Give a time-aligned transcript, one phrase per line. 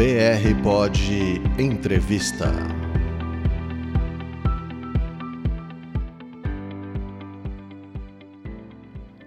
[0.00, 0.98] BR Pod
[1.58, 2.50] Entrevista.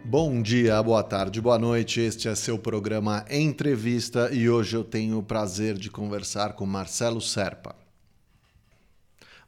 [0.04, 2.00] Bom dia, boa tarde, boa noite.
[2.02, 7.22] Este é seu programa Entrevista e hoje eu tenho o prazer de conversar com Marcelo
[7.22, 7.76] Serpa.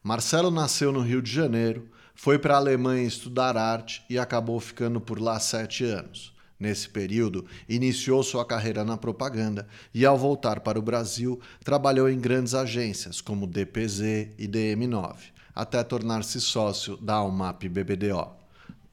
[0.04, 5.02] Marcelo nasceu no Rio de Janeiro, foi para a Alemanha estudar arte e acabou ficando
[5.02, 6.35] por lá sete anos.
[6.60, 12.20] Nesse período, iniciou sua carreira na propaganda e, ao voltar para o Brasil, trabalhou em
[12.20, 15.16] grandes agências como DPZ e DM9,
[15.54, 18.46] até tornar-se sócio da Almap BBDO.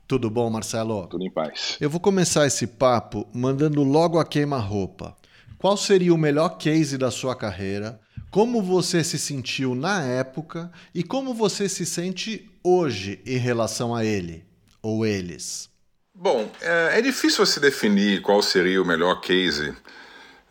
[0.08, 1.06] Tudo bom, Marcelo?
[1.06, 1.76] Tudo em paz.
[1.80, 5.16] Eu vou começar esse papo mandando logo a queima-roupa.
[5.56, 8.00] Qual seria o melhor case da sua carreira?
[8.30, 14.04] Como você se sentiu na época e como você se sente hoje em relação a
[14.04, 14.44] ele
[14.82, 15.71] ou eles?
[16.22, 19.74] Bom, é, é difícil você definir qual seria o melhor case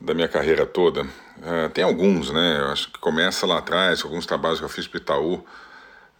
[0.02, 1.08] da minha carreira toda.
[1.42, 2.60] É, tem alguns, né?
[2.60, 5.46] Eu acho que começa lá atrás, alguns trabalhos que eu fiz para Itaú,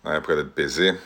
[0.02, 0.98] na época da DPZ.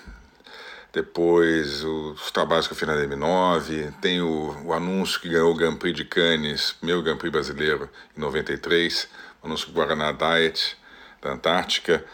[0.94, 3.92] Depois, os trabalhos que eu fiz na DM9.
[4.00, 7.90] Tem o, o anúncio que ganhou o Grand Prix de Cannes, meu Grand Prix brasileiro,
[8.16, 9.10] em 93.
[9.42, 10.78] O anúncio do Guaraná Diet,
[11.20, 12.06] da Antártica.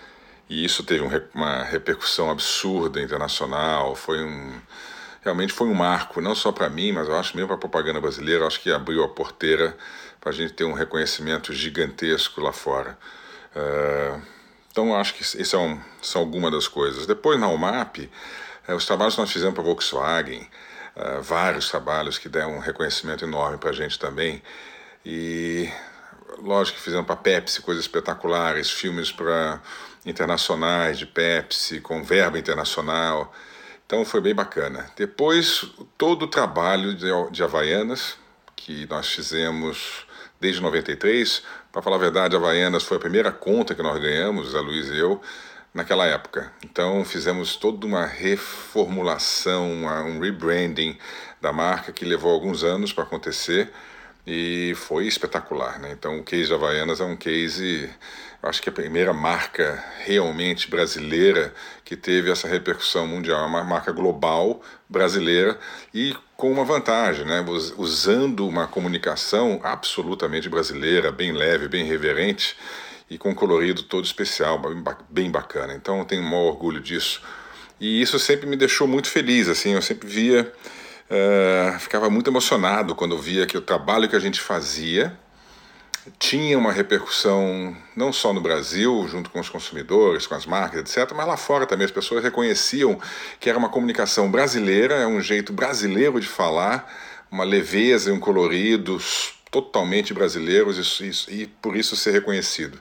[0.50, 3.97] E isso teve um, uma repercussão absurda internacional.
[3.97, 4.61] Foi um
[5.22, 8.02] realmente foi um marco, não só para mim, mas eu acho mesmo para a propaganda
[8.02, 9.78] brasileira, acho que abriu a porteira
[10.19, 12.97] para a gente ter um reconhecimento gigantesco lá fora.
[13.55, 14.22] Uh,
[14.72, 17.05] então, acho que isso é um, são algumas das coisas.
[17.05, 18.09] Depois, na UMAP,
[18.67, 20.47] uh, os trabalhos que nós fizemos para a Volkswagen,
[20.95, 24.41] uh, vários trabalhos que deram um reconhecimento enorme para a gente também.
[25.06, 25.69] E,
[26.39, 29.61] lógico fizemos para Pepsi coisas espetaculares, filmes para
[30.06, 33.33] internacionais de Pepsi, com verba internacional.
[33.92, 34.89] Então foi bem bacana.
[34.95, 35.66] Depois,
[35.97, 38.16] todo o trabalho de, de Havaianas,
[38.56, 40.08] que nós fizemos
[40.39, 44.62] desde 93, para falar a verdade, Havaianas foi a primeira conta que nós ganhamos, a
[44.62, 45.19] Luiz e eu,
[45.74, 46.53] naquela época.
[46.63, 50.97] Então fizemos toda uma reformulação, um rebranding
[51.41, 53.73] da marca que levou alguns anos para acontecer
[54.25, 55.79] e foi espetacular.
[55.79, 55.91] Né?
[55.91, 57.90] Então o case de Havaianas é um case
[58.44, 61.53] acho que a primeira marca realmente brasileira
[61.85, 65.59] que teve essa repercussão mundial, é uma marca global brasileira
[65.94, 67.46] e com uma vantagem, né?
[67.78, 72.57] usando uma comunicação absolutamente brasileira, bem leve, bem reverente
[73.09, 74.59] e com colorido todo especial,
[75.09, 75.73] bem bacana.
[75.73, 77.22] Então eu tenho um maior orgulho disso.
[77.79, 80.52] E isso sempre me deixou muito feliz, assim, eu sempre via,
[81.09, 85.18] uh, ficava muito emocionado quando eu via que o trabalho que a gente fazia,
[86.17, 91.16] tinha uma repercussão não só no Brasil, junto com os consumidores, com as marcas, etc.,
[91.16, 93.00] mas lá fora também as pessoas reconheciam
[93.39, 96.91] que era uma comunicação brasileira, é um jeito brasileiro de falar,
[97.29, 99.00] uma leveza e um colorido
[99.51, 102.79] totalmente brasileiros e, e por isso ser reconhecido.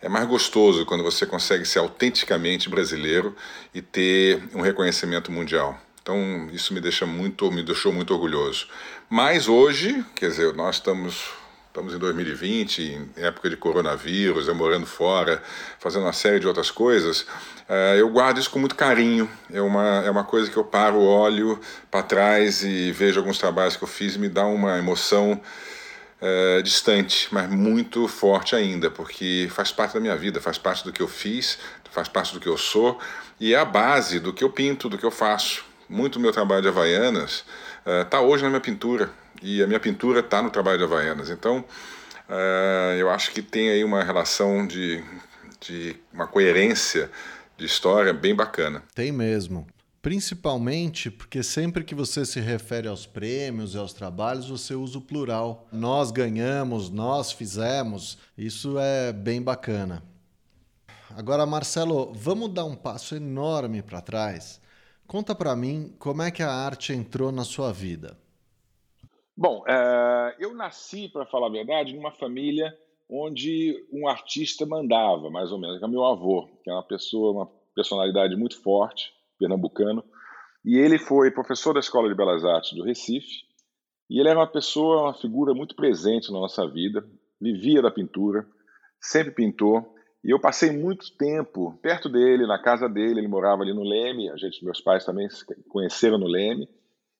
[0.00, 3.36] É mais gostoso quando você consegue ser autenticamente brasileiro
[3.72, 5.78] e ter um reconhecimento mundial.
[6.02, 8.66] Então isso me deixa muito, me deixou muito orgulhoso.
[9.08, 11.41] Mas hoje, quer dizer, nós estamos
[11.72, 12.82] Estamos em 2020,
[13.16, 15.42] em época de coronavírus, eu morando fora,
[15.78, 17.22] fazendo uma série de outras coisas.
[17.22, 19.26] Uh, eu guardo isso com muito carinho.
[19.50, 21.58] É uma, é uma coisa que eu paro, olho
[21.90, 25.40] para trás e vejo alguns trabalhos que eu fiz e me dá uma emoção
[26.20, 30.92] uh, distante, mas muito forte ainda, porque faz parte da minha vida, faz parte do
[30.92, 31.58] que eu fiz,
[31.90, 33.00] faz parte do que eu sou
[33.40, 35.64] e é a base do que eu pinto, do que eu faço.
[35.88, 37.46] Muito do meu trabalho de Havaianas
[38.04, 41.28] está uh, hoje na minha pintura e a minha pintura está no trabalho de Havaianas.
[41.30, 41.64] Então,
[42.28, 45.02] uh, eu acho que tem aí uma relação de,
[45.60, 47.10] de uma coerência
[47.56, 48.82] de história bem bacana.
[48.94, 49.66] Tem mesmo.
[50.00, 55.00] Principalmente porque sempre que você se refere aos prêmios e aos trabalhos, você usa o
[55.00, 55.68] plural.
[55.70, 58.18] Nós ganhamos, nós fizemos.
[58.36, 60.02] Isso é bem bacana.
[61.16, 64.60] Agora, Marcelo, vamos dar um passo enorme para trás.
[65.06, 68.16] Conta para mim como é que a arte entrou na sua vida.
[69.36, 72.76] Bom, é, eu nasci, para falar a verdade, numa família
[73.08, 77.32] onde um artista mandava, mais ou menos, que é meu avô, que é uma pessoa,
[77.32, 80.04] uma personalidade muito forte, pernambucano,
[80.64, 83.42] e ele foi professor da Escola de Belas Artes do Recife,
[84.08, 87.04] e ele era uma pessoa, uma figura muito presente na nossa vida,
[87.40, 88.46] vivia da pintura,
[89.00, 89.94] sempre pintou,
[90.24, 94.30] e eu passei muito tempo perto dele, na casa dele, ele morava ali no Leme,
[94.30, 96.68] a gente, meus pais também se conheceram no Leme,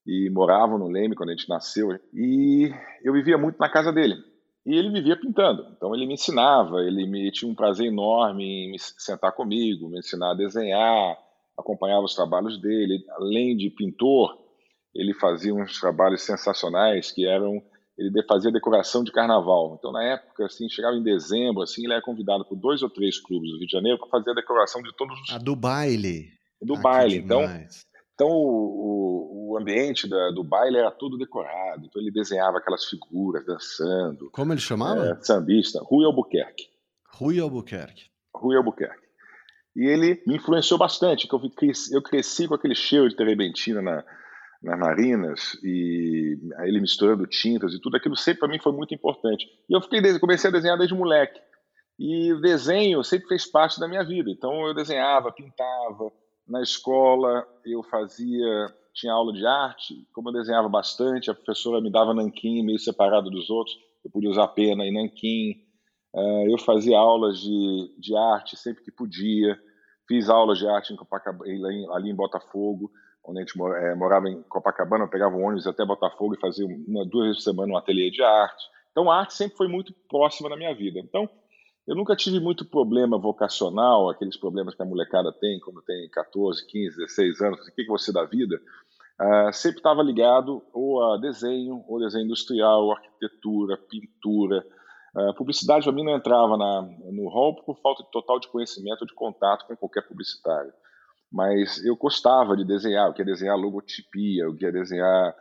[0.07, 1.99] e moravam no Leme quando a gente nasceu.
[2.13, 2.71] E
[3.03, 4.17] eu vivia muito na casa dele.
[4.65, 5.67] E ele vivia pintando.
[5.77, 9.99] Então ele me ensinava, ele me tinha um prazer enorme em me sentar comigo, me
[9.99, 11.17] ensinar a desenhar,
[11.59, 13.05] acompanhava os trabalhos dele.
[13.17, 14.39] Além de pintor,
[14.95, 17.63] ele fazia uns trabalhos sensacionais que eram
[17.99, 19.77] ele fazia decoração de carnaval.
[19.79, 23.21] Então, na época, assim, chegava em dezembro, assim, ele era convidado por dois ou três
[23.21, 25.31] clubes do Rio de Janeiro para fazer a decoração de todos os.
[25.31, 26.31] A do baile.
[26.61, 27.17] Do ah, baile.
[27.17, 27.43] Então,
[28.23, 31.85] então o, o, ambiente da, do baile era todo decorado.
[31.85, 34.31] Então, ele desenhava aquelas figuras dançando.
[34.31, 35.07] Como ele chamava?
[35.09, 35.81] É, sambista.
[35.83, 36.69] Rui Albuquerque.
[37.15, 38.07] Rui Albuquerque.
[38.35, 39.03] Rui Albuquerque.
[39.75, 43.83] E ele me influenciou bastante, que eu cresci, eu cresci com aquele cheiro de terebentina
[43.83, 44.05] na,
[44.63, 49.47] nas narinas e ele misturando tintas e tudo aquilo sempre para mim foi muito importante.
[49.69, 51.41] E eu fiquei comecei a desenhar desde moleque.
[51.99, 54.31] E o desenho sempre fez parte da minha vida.
[54.31, 56.13] Então eu desenhava, pintava.
[56.53, 60.07] Na escola eu fazia, tinha aula de arte.
[60.13, 63.75] Como eu desenhava bastante, a professora me dava nanquim meio separado dos outros.
[64.05, 65.65] Eu podia usar pena e nanquim.
[66.13, 69.59] Uh, eu fazia aulas de, de arte sempre que podia.
[70.07, 71.49] Fiz aulas de arte em Copacabana,
[71.95, 72.93] ali em Botafogo
[73.25, 76.67] onde a gente é, morava em Copacabana, eu pegava um ônibus até Botafogo e fazia
[76.67, 78.65] uma, duas vezes por semana um ateliê de arte.
[78.91, 80.99] Então, a arte sempre foi muito próxima da minha vida.
[80.99, 81.31] Então,
[81.87, 86.67] eu nunca tive muito problema vocacional, aqueles problemas que a molecada tem quando tem 14,
[86.67, 88.61] 15, 16 anos, o que, que você da vida.
[89.21, 94.65] Uh, sempre estava ligado ou a desenho, ou desenho industrial, arquitetura, pintura.
[95.15, 96.83] Uh, publicidade para mim não entrava na,
[97.13, 100.73] no rol por falta de total de conhecimento de contato com qualquer publicitário
[101.33, 105.35] mas eu gostava de desenhar, eu queria desenhar logotipia, eu queria desenhar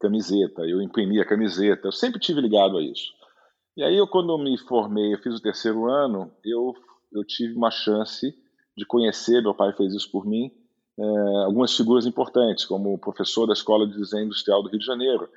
[0.00, 3.12] camiseta, eu imprimia camiseta, eu sempre tive ligado a isso.
[3.76, 6.74] E aí, eu, quando eu me formei, eu fiz o terceiro ano, eu,
[7.12, 8.34] eu tive uma chance
[8.76, 10.50] de conhecer, meu pai fez isso por mim,
[10.98, 14.84] é, algumas figuras importantes, como o professor da Escola de Desenho Industrial do Rio de
[14.86, 15.28] Janeiro,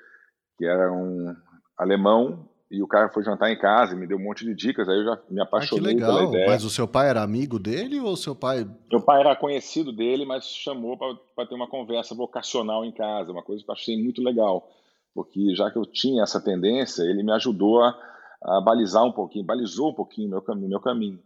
[0.57, 1.33] que era um
[1.77, 4.89] alemão e o cara foi jantar em casa e me deu um monte de dicas,
[4.89, 6.17] aí eu já me apaixonei ah, que legal.
[6.17, 6.49] pela ideia.
[6.49, 8.67] Mas o seu pai era amigo dele ou seu pai...
[8.91, 13.43] Meu pai era conhecido dele, mas chamou para ter uma conversa vocacional em casa, uma
[13.43, 14.69] coisa que eu achei muito legal,
[15.13, 17.97] porque já que eu tinha essa tendência, ele me ajudou a,
[18.45, 21.19] a balizar um pouquinho, balizou um pouquinho meu, meu caminho.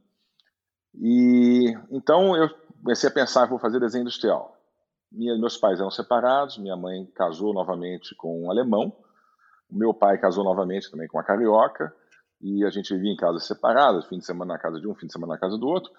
[0.95, 2.49] E então eu
[2.81, 4.55] comecei a pensar, vou fazer desenho industrial.
[5.11, 8.95] Minha, meus pais eram separados, minha mãe casou novamente com um alemão,
[9.69, 11.93] meu pai casou novamente também com uma carioca
[12.41, 15.07] e a gente vivia em casas separadas, fim de semana na casa de um, fim
[15.07, 15.91] de semana na casa do outro.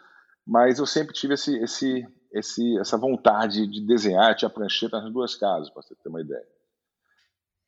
[0.47, 5.35] Mas eu sempre tive esse, esse, esse, essa vontade de desenhar, tinha prancheta nas duas
[5.37, 6.47] casas, para você ter uma ideia.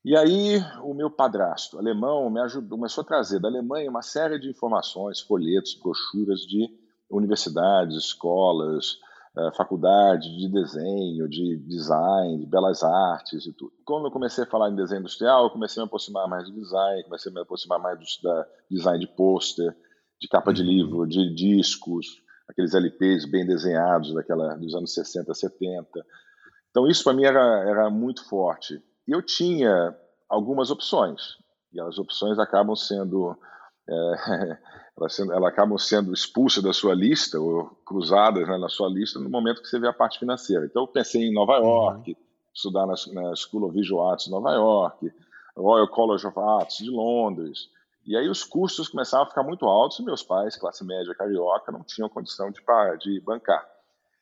[0.04, 4.38] E aí o meu padrasto alemão me ajudou, começou a trazer da Alemanha uma série
[4.38, 6.68] de informações, folhetos, brochuras de
[7.08, 8.98] universidades, escolas,
[9.36, 13.72] eh, faculdade de desenho, de design, de belas artes e tudo.
[13.84, 16.52] Quando eu comecei a falar em desenho industrial, eu comecei a me aproximar mais do
[16.52, 19.74] design, comecei a me aproximar mais do da design de pôster,
[20.20, 20.68] de capa de uhum.
[20.68, 22.06] livro, de discos,
[22.48, 26.04] aqueles LPs bem desenhados daquela dos anos 60, 70.
[26.70, 28.82] Então isso para mim era, era muito forte.
[29.06, 29.96] Eu tinha
[30.28, 31.36] algumas opções,
[31.72, 33.36] e as opções acabam sendo
[33.88, 34.58] é,
[34.96, 39.18] elas, sendo, elas acabam sendo expulsas da sua lista ou cruzadas né, na sua lista
[39.18, 40.64] no momento que você vê a parte financeira.
[40.64, 42.16] Então, eu pensei em Nova York, uhum.
[42.54, 45.12] estudar na, na, School of Visual Arts de Nova York,
[45.56, 47.68] Royal College of Arts de Londres.
[48.06, 51.70] E aí os custos começavam a ficar muito altos e meus pais, classe média carioca,
[51.70, 52.60] não tinham condição de,
[53.00, 53.64] de bancar.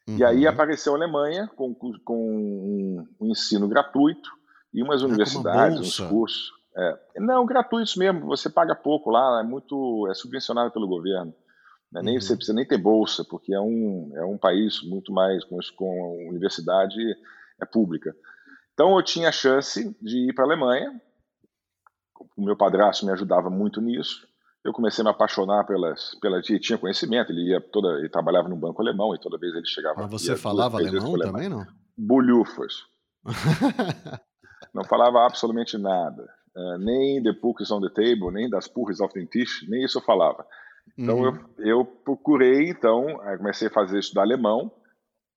[0.08, 0.18] Uhum.
[0.18, 0.52] E aí uhum.
[0.52, 4.30] apareceu a Alemanha com, com um, um ensino gratuito
[4.72, 6.52] e umas universidades, uns cursos.
[6.76, 11.34] É, não, gratuitos mesmo, você paga pouco lá, é muito é subvencionado pelo governo.
[11.92, 12.00] Né?
[12.02, 12.20] Nem uhum.
[12.20, 16.28] você precisa nem ter bolsa, porque é um, é um país muito mais com, com
[16.28, 17.00] universidade
[17.60, 18.14] é pública.
[18.72, 21.00] Então eu tinha a chance de ir para a Alemanha.
[22.36, 24.26] O meu padrasto me ajudava muito nisso.
[24.64, 28.48] Eu comecei a me apaixonar pelas, pela ele tinha conhecimento, ele ia toda, ele trabalhava
[28.48, 30.02] no banco alemão e toda vez ele chegava.
[30.02, 31.66] Mas você falava alemão também, não?
[31.96, 32.84] Bulhufas.
[34.74, 36.28] não falava absolutamente nada.
[36.56, 39.98] Uh, nem The Books on the Table, nem das Purres auf den Tisch, nem isso
[39.98, 40.46] eu falava.
[40.98, 41.38] Então uhum.
[41.58, 44.72] eu, eu procurei, então, comecei a fazer estudar alemão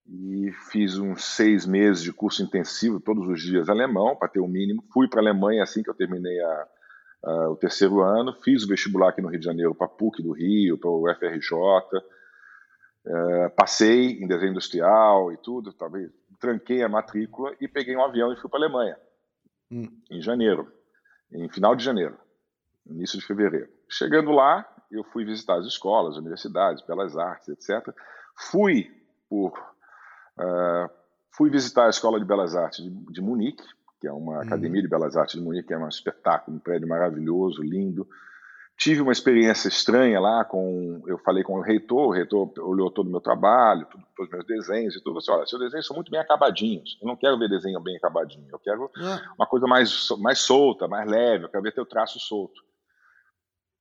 [0.06, 4.46] e fiz uns seis meses de curso intensivo, todos os dias alemão, para ter o
[4.46, 4.84] um mínimo.
[4.92, 6.68] Fui para a Alemanha assim que eu terminei a,
[7.24, 10.34] a, o terceiro ano, fiz o vestibular aqui no Rio de Janeiro para PUC do
[10.34, 11.56] Rio, para o FRJ,
[13.06, 18.34] uh, passei em desenho industrial e tudo, talvez tranquei a matrícula e peguei um avião
[18.34, 18.98] e fui para a Alemanha,
[19.74, 20.02] uhum.
[20.12, 20.72] em janeiro
[21.34, 22.18] em final de janeiro,
[22.86, 23.70] início de fevereiro.
[23.90, 27.94] Chegando lá, eu fui visitar as escolas, universidades, belas artes, etc.
[28.36, 28.92] Fui
[29.30, 29.52] por
[30.38, 30.90] uh,
[31.32, 33.64] fui visitar a Escola de Belas Artes de, de Munique,
[34.00, 34.42] que é uma hum.
[34.42, 38.08] academia de belas artes de Munique, que é um espetáculo, um prédio maravilhoso, lindo.
[38.78, 41.04] Tive uma experiência estranha lá com.
[41.08, 44.46] Eu falei com o reitor, o reitor olhou todo o meu trabalho, todos os meus
[44.46, 45.20] desenhos e tudo.
[45.20, 46.98] Assim, olha, seus desenhos são muito bem acabadinhos.
[47.02, 48.48] Eu não quero ver desenho bem acabadinho.
[48.52, 49.22] Eu quero é.
[49.38, 51.46] uma coisa mais, mais solta, mais leve.
[51.46, 52.62] Eu quero ver teu traço solto.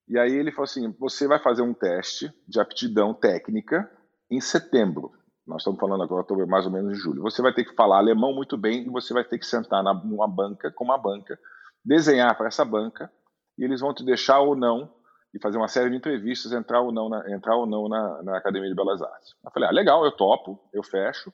[0.09, 3.91] E aí ele falou assim: você vai fazer um teste de aptidão técnica
[4.31, 5.11] em setembro.
[5.47, 7.23] Nós estamos falando agora, estou mais ou menos em julho.
[7.23, 10.29] Você vai ter que falar alemão muito bem e você vai ter que sentar numa
[10.29, 11.37] banca, com uma banca,
[11.85, 13.11] desenhar para essa banca
[13.59, 14.93] e eles vão te deixar ou não
[15.35, 18.37] e fazer uma série de entrevistas, entrar ou não na, entrar ou não na, na
[18.37, 19.35] Academia de Belas Artes.
[19.45, 21.33] Eu falei, ah, legal, eu topo, eu fecho.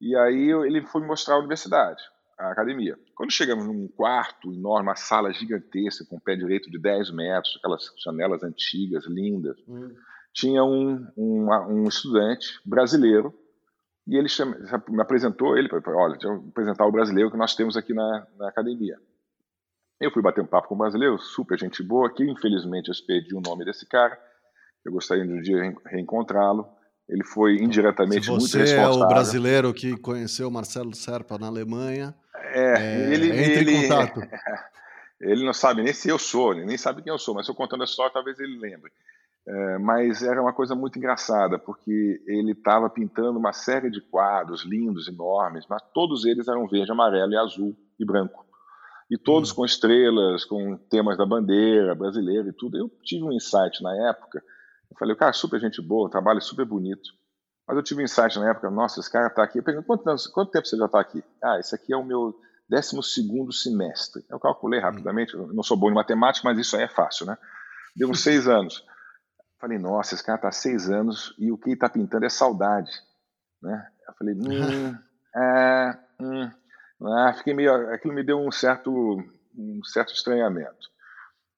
[0.00, 2.02] E aí ele foi me mostrar a universidade,
[2.36, 2.98] a academia.
[3.14, 7.90] Quando chegamos num quarto enorme, uma sala gigantesca, com pé direito de 10 metros, aquelas
[8.04, 9.94] janelas antigas, lindas, hum.
[10.32, 13.32] tinha um, um, um, estudante brasileiro
[14.06, 14.56] e ele chama,
[14.88, 18.26] me apresentou, ele falou, olha, deixa eu apresentar o brasileiro que nós temos aqui na,
[18.36, 18.98] na academia.
[20.04, 23.34] Eu fui bater um papo com o brasileiro, super gente boa, que infelizmente eu perdi
[23.34, 24.18] o nome desse cara.
[24.84, 26.68] Eu gostaria de um dia reencontrá-lo.
[27.08, 28.92] Ele foi indiretamente muito responsável.
[28.92, 32.14] Você é o brasileiro que conheceu Marcelo Serpa na Alemanha.
[32.34, 34.20] É, é ele, entre ele, em contato.
[35.20, 37.54] Ele não sabe nem se eu sou, ele nem sabe quem eu sou, mas eu
[37.54, 38.92] contando a história, talvez ele lembre.
[39.46, 44.66] É, mas era uma coisa muito engraçada, porque ele estava pintando uma série de quadros
[44.66, 48.44] lindos, enormes, mas todos eles eram verde, amarelo e azul e branco
[49.10, 49.56] e todos hum.
[49.56, 52.76] com estrelas, com temas da bandeira brasileira e tudo.
[52.76, 54.42] Eu tive um insight na época.
[54.90, 57.10] Eu falei, cara, super gente boa, trabalho super bonito.
[57.66, 59.58] Mas eu tive um insight na época, nossa, esse cara está aqui.
[59.58, 61.22] Eu perguntei, quanto, anos, quanto tempo você já está aqui?
[61.42, 62.34] Ah, esse aqui é o meu
[62.68, 63.00] 12
[63.52, 64.24] semestre.
[64.28, 64.82] Eu calculei hum.
[64.82, 67.36] rapidamente, eu não sou bom em matemática, mas isso aí é fácil, né?
[67.96, 68.84] Deu uns seis anos.
[69.60, 72.90] Falei, nossa, esse cara está seis anos e o que ele está pintando é saudade.
[73.62, 73.88] Né?
[74.06, 74.94] Eu falei, hum,
[75.36, 76.50] é, hum.
[77.02, 78.90] Ah, fiquei meio, aquilo me deu um certo,
[79.56, 80.88] um certo estranhamento.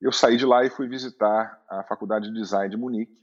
[0.01, 3.17] Eu saí de lá e fui visitar a Faculdade de Design de Munique,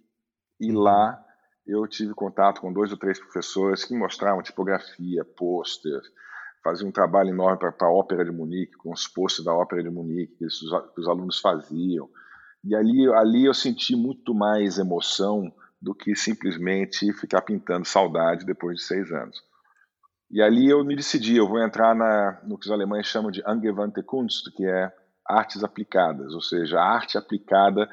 [0.60, 0.80] e uhum.
[0.80, 1.24] lá
[1.66, 6.00] eu tive contato com dois ou três professores que mostravam tipografia, pôster,
[6.62, 9.90] faziam um trabalho enorme para a Ópera de Munique, com os pôsteres da Ópera de
[9.90, 10.58] Munique que os,
[10.94, 12.08] que os alunos faziam.
[12.64, 18.78] E ali, ali eu senti muito mais emoção do que simplesmente ficar pintando saudade depois
[18.78, 19.38] de seis anos.
[20.30, 23.42] E ali eu me decidi, eu vou entrar na, no que os alemães chamam de
[23.46, 24.92] Angewandte Kunst, que é
[25.26, 27.88] artes aplicadas, ou seja, a arte aplicada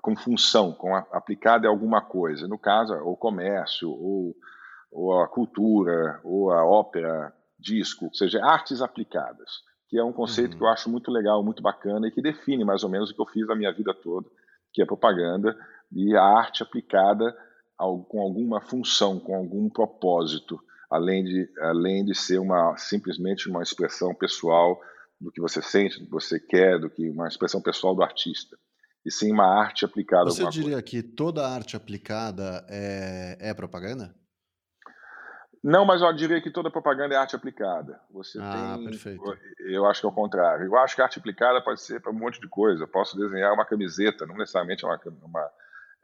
[0.00, 2.48] com função, com a, aplicada em alguma coisa.
[2.48, 4.34] No caso, o comércio, ou,
[4.90, 10.52] ou a cultura, ou a ópera, disco, ou seja, artes aplicadas, que é um conceito
[10.52, 10.58] uhum.
[10.58, 13.20] que eu acho muito legal, muito bacana e que define mais ou menos o que
[13.20, 14.28] eu fiz a minha vida toda,
[14.72, 15.56] que é propaganda
[15.92, 17.36] e a arte aplicada
[17.78, 20.58] ao, com alguma função, com algum propósito
[20.92, 24.80] além de, além de ser uma simplesmente uma expressão pessoal
[25.20, 28.58] do que você sente, do que você quer, do que uma expressão pessoal do artista.
[29.04, 30.26] E sim uma arte aplicada.
[30.26, 30.82] Você diria coisa.
[30.82, 34.14] que toda arte aplicada é, é propaganda?
[35.62, 38.00] Não, mas eu diria que toda propaganda é arte aplicada.
[38.10, 39.38] Você ah, tem, perfeito.
[39.60, 40.66] Eu acho que é o contrário.
[40.66, 42.82] Eu acho que a arte aplicada pode ser para um monte de coisa.
[42.82, 45.50] Eu posso desenhar uma camiseta, não necessariamente é uma, uma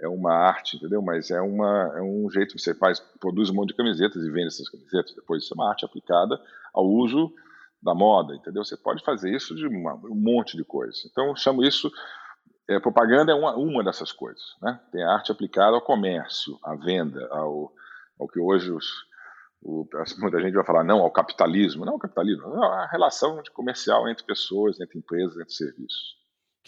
[0.00, 1.02] é uma arte, entendeu?
[1.02, 4.30] Mas é, uma, é um jeito que você faz, produz um monte de camisetas e
[4.30, 5.14] vende essas camisetas.
[5.14, 6.40] Depois isso é uma arte aplicada
[6.72, 7.32] ao uso
[7.82, 8.64] da moda, entendeu?
[8.64, 11.04] Você pode fazer isso de uma, um monte de coisas.
[11.04, 11.90] Então chamo isso
[12.68, 14.78] é, propaganda é uma, uma dessas coisas, né?
[14.92, 17.72] Tem a arte aplicada ao comércio, à venda, ao,
[18.20, 18.86] ao que hoje os,
[19.62, 19.88] o,
[20.18, 24.24] muita gente vai falar não ao capitalismo, não ao capitalismo, não, a relação comercial entre
[24.24, 26.17] pessoas, entre empresas, entre serviços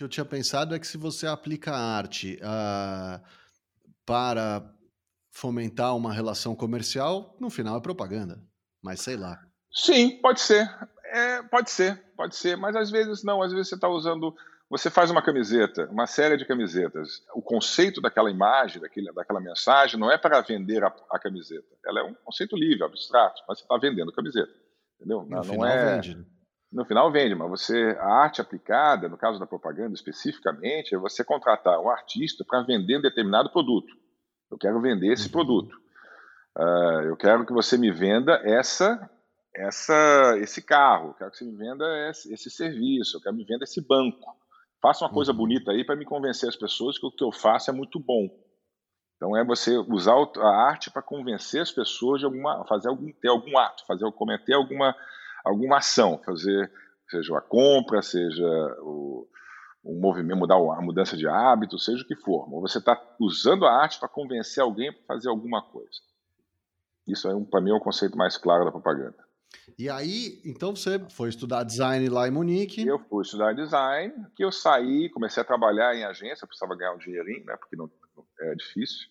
[0.00, 3.22] que eu tinha pensado é que se você aplica a arte uh,
[4.06, 4.64] para
[5.30, 8.40] fomentar uma relação comercial, no final é propaganda.
[8.82, 9.38] Mas sei lá.
[9.70, 10.68] Sim, pode ser.
[11.04, 12.56] É, pode ser, pode ser.
[12.56, 13.42] Mas às vezes não.
[13.42, 14.34] Às vezes você está usando.
[14.70, 17.22] Você faz uma camiseta, uma série de camisetas.
[17.34, 21.66] O conceito daquela imagem, daquele, daquela mensagem, não é para vender a, a, camiseta.
[21.84, 24.52] Ela é um conceito livre, abstrato, mas você está vendendo camiseta.
[24.96, 25.22] Entendeu?
[25.24, 25.94] No não, final é...
[25.96, 26.26] vende.
[26.72, 31.24] No final vende, mas você a arte aplicada, no caso da propaganda especificamente, é você
[31.24, 33.92] contratar um artista para vender um determinado produto.
[34.50, 35.32] Eu quero vender esse uhum.
[35.32, 35.76] produto.
[36.56, 39.10] Uh, eu quero que você me venda essa,
[39.54, 41.08] essa, esse carro.
[41.08, 43.16] Eu quero que você me venda esse, esse serviço.
[43.16, 44.36] Eu quero que me venda esse banco.
[44.80, 45.38] Faça uma coisa uhum.
[45.38, 48.28] bonita aí para me convencer as pessoas que o que eu faço é muito bom.
[49.16, 53.28] Então é você usar a arte para convencer as pessoas de alguma, fazer algum, ter
[53.28, 54.96] algum ato, fazer cometer alguma
[55.44, 56.70] alguma ação, fazer
[57.10, 58.46] seja a compra, seja
[58.80, 59.28] o,
[59.82, 62.48] o movimento, mudar a mudança de hábito, seja o que for.
[62.48, 66.00] Mas você está usando a arte para convencer alguém para fazer alguma coisa.
[67.06, 69.16] Isso é, um, para mim, é o conceito mais claro da propaganda.
[69.76, 72.86] E aí, então você foi estudar design lá em Munique?
[72.86, 76.98] Eu fui estudar design, que eu saí, comecei a trabalhar em agência, precisava ganhar um
[76.98, 77.56] dinheirinho, né?
[77.56, 77.90] Porque não,
[78.40, 79.08] é difícil.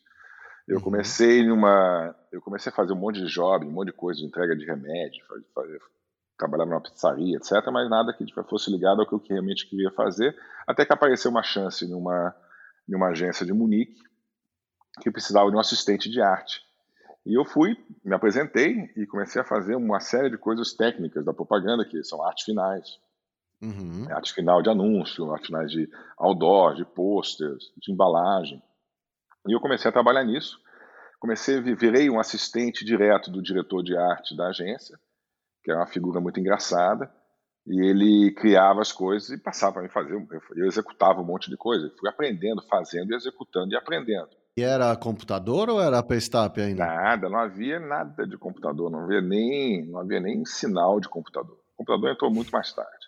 [0.67, 0.83] Eu uhum.
[0.83, 4.25] comecei numa, eu comecei a fazer um monte de job, um monte de coisa, de
[4.27, 5.81] entrega de remédio, fazer, fazer,
[6.39, 7.51] trabalhava numa pizzaria, etc.
[7.71, 11.43] Mas nada que fosse ligado ao que eu realmente queria fazer, até que apareceu uma
[11.43, 12.33] chance numa,
[12.87, 14.01] numa agência de Munique
[15.01, 16.61] que precisava de um assistente de arte.
[17.25, 21.33] E eu fui, me apresentei e comecei a fazer uma série de coisas técnicas da
[21.33, 22.99] propaganda, que são artes finais.
[23.61, 24.07] Uhum.
[24.09, 28.63] Arte final de anúncio, arte finais de outdoor, de posters, de embalagem.
[29.47, 30.59] E eu comecei a trabalhar nisso.
[31.19, 34.97] Comecei, virei um assistente direto do diretor de arte da agência,
[35.69, 37.11] que era uma figura muito engraçada.
[37.67, 40.13] E ele criava as coisas e passava para me fazer.
[40.55, 41.93] Eu executava um monte de coisa.
[41.99, 44.29] Fui aprendendo, fazendo, executando e aprendendo.
[44.57, 46.85] E era computador ou era Pestap ainda?
[46.85, 51.57] Nada, não havia nada de computador, não havia nem, não havia nem sinal de computador.
[51.73, 53.07] O computador entrou muito mais tarde.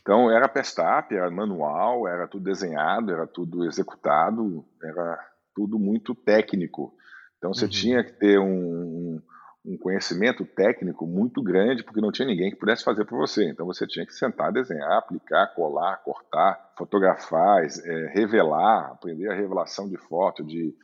[0.00, 5.18] Então era Pestap, era manual, era tudo desenhado, era tudo executado, era
[5.54, 6.94] tudo muito técnico.
[7.36, 7.70] Então você uhum.
[7.70, 9.20] tinha que ter um,
[9.64, 13.50] um conhecimento técnico muito grande, porque não tinha ninguém que pudesse fazer por você.
[13.50, 19.88] Então você tinha que sentar, desenhar, aplicar, colar, cortar, fotografar, é, revelar, aprender a revelação
[19.88, 20.74] de foto, de,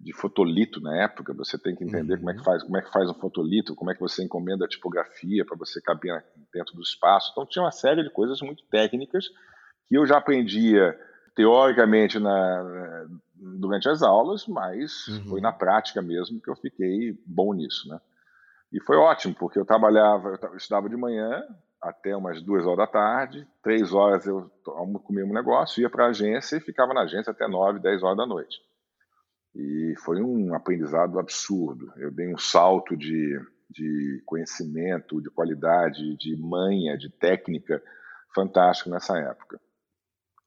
[0.00, 1.32] de fotolito na época.
[1.34, 2.18] Você tem que entender uhum.
[2.18, 2.44] como é que uhum.
[2.44, 5.56] faz, como é que faz um fotolito, como é que você encomenda a tipografia para
[5.56, 7.30] você caber dentro do espaço.
[7.30, 9.28] Então tinha uma série de coisas muito técnicas
[9.88, 10.98] que eu já aprendia
[11.36, 15.24] teoricamente na, durante as aulas, mas uhum.
[15.26, 18.00] foi na prática mesmo que eu fiquei bom nisso, né?
[18.74, 21.44] E foi ótimo, porque eu trabalhava, eu estudava de manhã
[21.80, 24.50] até umas duas horas da tarde, três horas eu
[25.04, 28.16] comia um negócio, ia para a agência e ficava na agência até nove, dez horas
[28.16, 28.60] da noite.
[29.54, 31.92] E foi um aprendizado absurdo.
[31.98, 33.40] Eu dei um salto de,
[33.70, 37.80] de conhecimento, de qualidade, de manha, de técnica
[38.34, 39.60] fantástico nessa época.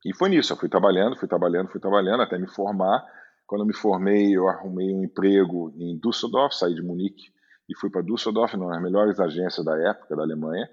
[0.03, 3.05] E foi nisso, eu fui trabalhando, fui trabalhando, fui trabalhando até me formar.
[3.45, 7.36] Quando eu me formei, eu arrumei um emprego em Düsseldorf, saí de Munique
[7.69, 10.69] e fui para Düsseldorf, uma das melhores agências da época da Alemanha.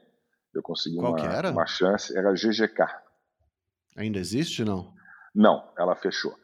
[0.54, 2.86] Eu consegui Qual uma, uma chance, era a GGK.
[3.96, 4.94] Ainda existe, não?
[5.34, 6.34] Não, ela fechou.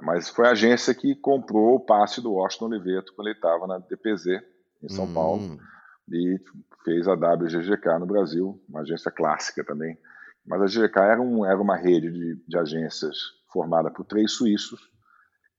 [0.00, 3.78] Mas foi a agência que comprou o passe do Washington Oliveto quando ele estava na
[3.78, 4.42] DPZ,
[4.82, 5.12] em São hum.
[5.12, 5.58] Paulo,
[6.10, 6.40] e
[6.82, 9.98] fez a WGGK no Brasil, uma agência clássica também.
[10.46, 13.16] Mas a GGK era, um, era uma rede de, de agências
[13.52, 14.80] formada por três suíços,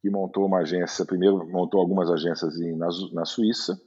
[0.02, 3.80] que montou uma agência, primeiro montou algumas agências em, na, na Suíça,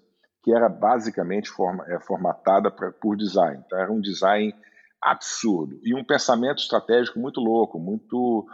[0.47, 3.61] que era basicamente forma, é, formatada pra, por design.
[3.67, 4.55] Então, era um design
[5.03, 8.49] absurdo e um pensamento estratégico muito louco, muito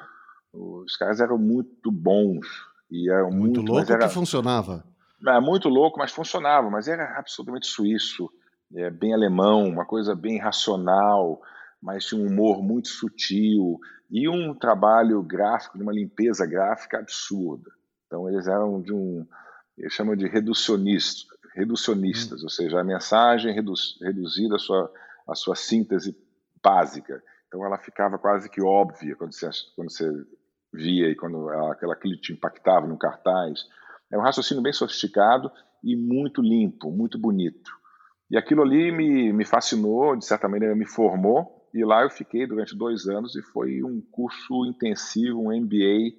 [0.54, 2.46] os caras eram muito bons
[2.90, 4.82] e eram muito, muito louco era, que funcionava.
[5.26, 8.30] É muito louco, mas funcionava, mas era absolutamente suíço,
[8.74, 11.42] é, bem alemão, uma coisa bem racional,
[11.80, 13.78] mas tinha um humor muito sutil
[14.10, 17.70] e um trabalho gráfico, de uma limpeza gráfica absurda.
[18.06, 19.26] Então eles eram de um,
[19.76, 22.44] eles chamam de reducionistas, reducionistas, hum.
[22.44, 24.92] ou seja, a mensagem redu reduzida à sua,
[25.28, 26.16] à sua síntese
[26.62, 27.22] básica.
[27.46, 30.10] Então ela ficava quase que óbvia quando você, quando você
[30.72, 33.66] via e quando aquela que te impactava no cartaz.
[34.10, 35.50] É um raciocínio bem sofisticado
[35.82, 37.70] e muito limpo, muito bonito.
[38.30, 42.46] E aquilo ali me, me fascinou, de certa maneira me formou, e lá eu fiquei
[42.46, 46.16] durante dois anos e foi um curso intensivo, um MBA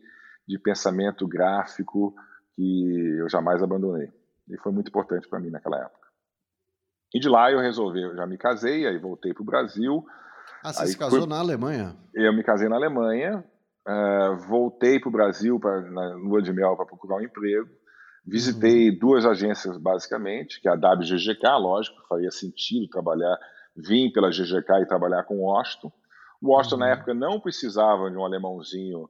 [0.48, 2.14] de pensamento gráfico
[2.56, 4.12] que eu jamais abandonei.
[4.50, 6.04] E foi muito importante para mim naquela época.
[7.14, 10.04] E de lá eu resolvi, eu já me casei, aí voltei para o Brasil.
[10.64, 11.30] Ah, você se casou fui...
[11.30, 11.96] na Alemanha?
[12.14, 13.44] Eu me casei na Alemanha,
[13.88, 17.70] uh, voltei para o Brasil pra, na lua de mel para procurar um emprego.
[18.26, 18.98] Visitei uhum.
[18.98, 23.38] duas agências, basicamente, que é a WGGK, lógico, faria sentido trabalhar,
[23.76, 25.92] vim pela GGK e trabalhar com o Washington.
[26.42, 26.82] O Washington, uhum.
[26.82, 29.04] na época, não precisava de um alemãozinho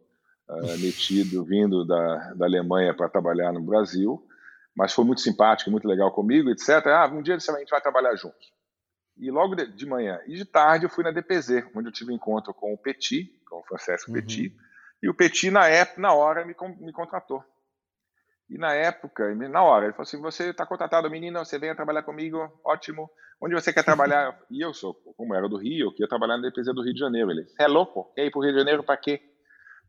[0.50, 4.22] uh, metido vindo da, da Alemanha para trabalhar no Brasil
[4.76, 6.86] mas foi muito simpático, muito legal comigo, etc.
[6.88, 8.52] Ah, um dia a gente vai trabalhar juntos.
[9.18, 12.12] E logo de, de, manhã e de tarde eu fui na DPZ, onde eu tive
[12.12, 14.16] um encontro com o Petit, com o Francesco uhum.
[14.16, 14.56] Petit,
[15.02, 17.44] e o Petit, na época, na hora, me, me contratou.
[18.50, 22.04] E na época, na hora, ele falou assim: você está contratado, menina, você venha trabalhar
[22.04, 23.10] comigo, ótimo.
[23.42, 24.40] Onde você quer trabalhar?
[24.50, 27.00] e eu sou, como era do Rio, eu queria trabalhar na DPZ do Rio de
[27.00, 27.32] Janeiro.
[27.32, 28.14] Ele, é louco?
[28.16, 29.22] Quer ir para o Rio de Janeiro para quê?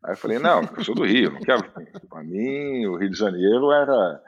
[0.03, 1.63] Aí eu falei: não, eu sou do Rio, não quero.
[2.09, 4.21] Para mim, o Rio de Janeiro era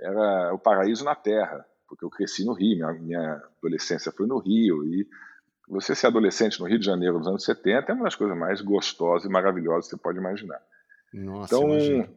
[0.00, 4.38] era o paraíso na Terra, porque eu cresci no Rio, minha, minha adolescência foi no
[4.38, 5.08] Rio, e
[5.68, 8.60] você ser adolescente no Rio de Janeiro nos anos 70 é uma das coisas mais
[8.60, 10.60] gostosas e maravilhosas que você pode imaginar.
[11.12, 12.08] Nossa, então, imagina.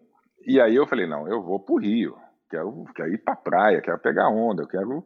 [0.45, 2.15] e aí eu falei, não, eu vou para o Rio,
[2.49, 5.05] quero, quero ir para a praia, quero pegar onda, eu quero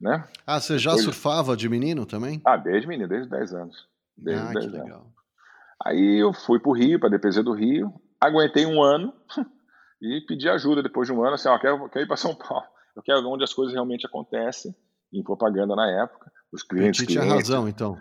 [0.00, 0.24] Né?
[0.46, 2.40] Ah, você já surfava de menino também?
[2.44, 3.88] Ah, desde menino, desde 10 anos.
[4.16, 4.84] Desde ah, 10 que anos.
[4.84, 5.06] legal.
[5.84, 9.12] Aí eu fui para o Rio, para a DPZ do Rio, aguentei um ano
[10.02, 12.66] e pedi ajuda depois de um ano, assim, ó, quero, quero ir para São Paulo.
[12.94, 14.74] Eu quero onde as coisas realmente acontecem,
[15.12, 16.30] em propaganda na época.
[16.52, 17.00] Os clientes.
[17.00, 17.96] Petit tinha razão, então.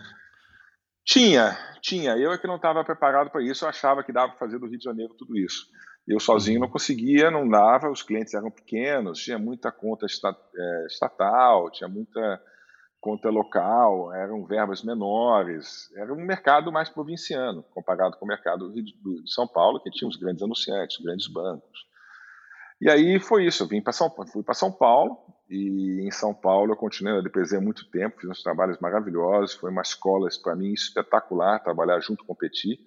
[1.05, 2.17] Tinha, tinha.
[2.17, 4.67] Eu é que não estava preparado para isso, eu achava que dava para fazer do
[4.67, 5.65] Rio de Janeiro tudo isso.
[6.05, 11.69] Eu sozinho não conseguia, não dava, os clientes eram pequenos, tinha muita conta é, estatal,
[11.71, 12.41] tinha muita
[12.99, 18.93] conta local, eram verbas menores, era um mercado mais provinciano, comparado com o mercado de
[19.25, 21.90] São Paulo, que tinha os grandes anunciantes, os grandes bancos.
[22.81, 26.33] E aí foi isso, eu vim para São fui para São Paulo e em São
[26.33, 30.27] Paulo eu continuei na DPZ há muito tempo, fiz uns trabalhos maravilhosos, foi uma escola
[30.41, 32.79] para mim espetacular trabalhar junto com o Petit.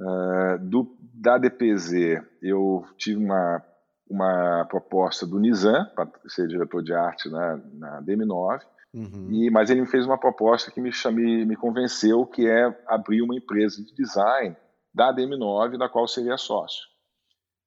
[0.00, 3.64] Uh, do, da DPZ eu tive uma,
[4.10, 8.62] uma proposta do Nizam para ser diretor de arte na, na DM9,
[8.94, 9.28] uhum.
[9.30, 13.22] e, mas ele me fez uma proposta que me, chame, me convenceu, que é abrir
[13.22, 14.56] uma empresa de design
[14.92, 16.97] da DM9, da qual seria sócio.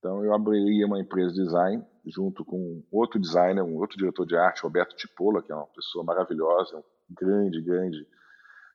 [0.01, 4.35] Então eu abriria uma empresa de design junto com outro designer, um outro diretor de
[4.35, 8.07] arte, Roberto Tipola, que é uma pessoa maravilhosa, um grande, grande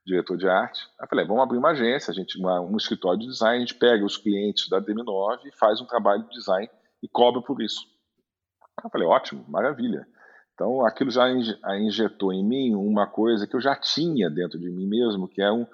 [0.06, 0.88] diretor de arte.
[1.00, 3.74] Aí falei, vamos abrir uma agência, a gente uma, um escritório de design, a gente
[3.74, 6.70] pega os clientes da DM9 e faz um trabalho de design
[7.02, 7.80] e cobra por isso.
[8.78, 10.06] Aí eu falei, ótimo, maravilha.
[10.54, 11.28] Então aquilo já
[11.76, 15.50] injetou em mim uma coisa que eu já tinha dentro de mim mesmo, que é
[15.50, 15.66] um,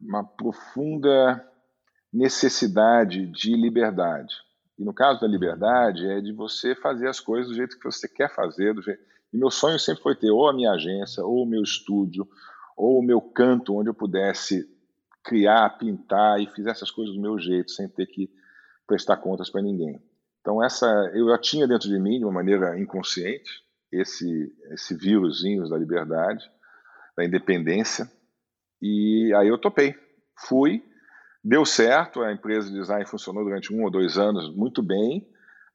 [0.00, 1.44] uma profunda
[2.12, 4.36] necessidade de liberdade.
[4.80, 8.08] E no caso da liberdade, é de você fazer as coisas do jeito que você
[8.08, 8.72] quer fazer.
[8.72, 8.98] Do jeito...
[9.30, 12.26] E meu sonho sempre foi ter ou a minha agência, ou o meu estúdio,
[12.74, 14.66] ou o meu canto onde eu pudesse
[15.22, 18.30] criar, pintar e fizesse as coisas do meu jeito, sem ter que
[18.86, 20.02] prestar contas para ninguém.
[20.40, 23.62] Então essa eu já tinha dentro de mim de uma maneira inconsciente
[23.92, 26.50] esse esse vírusinho da liberdade,
[27.14, 28.10] da independência.
[28.80, 29.94] E aí eu topei.
[30.34, 30.82] Fui
[31.42, 35.26] Deu certo, a empresa de design funcionou durante um ou dois anos muito bem.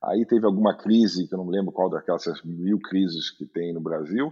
[0.04, 3.74] Aí teve alguma crise, que eu não me lembro qual daquelas mil crises que tem
[3.74, 4.32] no Brasil,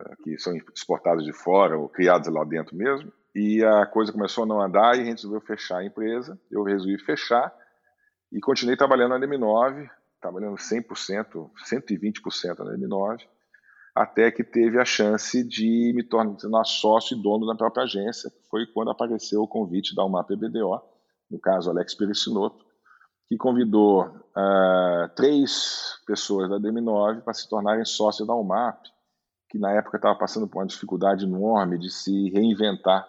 [0.00, 3.12] eh, que são exportadas de fora ou criadas lá dentro mesmo.
[3.34, 6.38] E a coisa começou a não andar e a gente resolveu fechar a empresa.
[6.48, 7.52] Eu resolvi fechar
[8.30, 9.90] e continuei trabalhando na M9,
[10.20, 13.26] trabalhando 100%, 120% na M9
[13.94, 18.30] até que teve a chance de me tornar sócio e dono da própria agência.
[18.50, 20.80] Foi quando apareceu o convite da UMAP BDO,
[21.30, 22.64] no caso Alex Pericinoto,
[23.28, 28.82] que convidou uh, três pessoas da DM9 para se tornarem sócios da UMAP,
[29.48, 33.08] que na época estava passando por uma dificuldade enorme de se reinventar,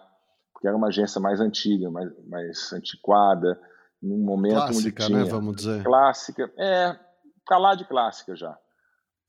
[0.52, 3.60] porque era uma agência mais antiga, mais, mais antiquada,
[4.00, 5.24] num momento clássica, onde tinha...
[5.24, 5.82] né, vamos dizer.
[5.82, 6.96] Clássica, é,
[7.44, 8.56] para lá de clássica já.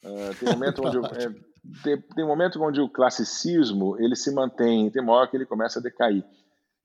[0.03, 1.29] Uh, tem momento onde é,
[1.83, 5.79] tem, tem momento onde o classicismo ele se mantém, tem uma hora que ele começa
[5.79, 6.23] a decair.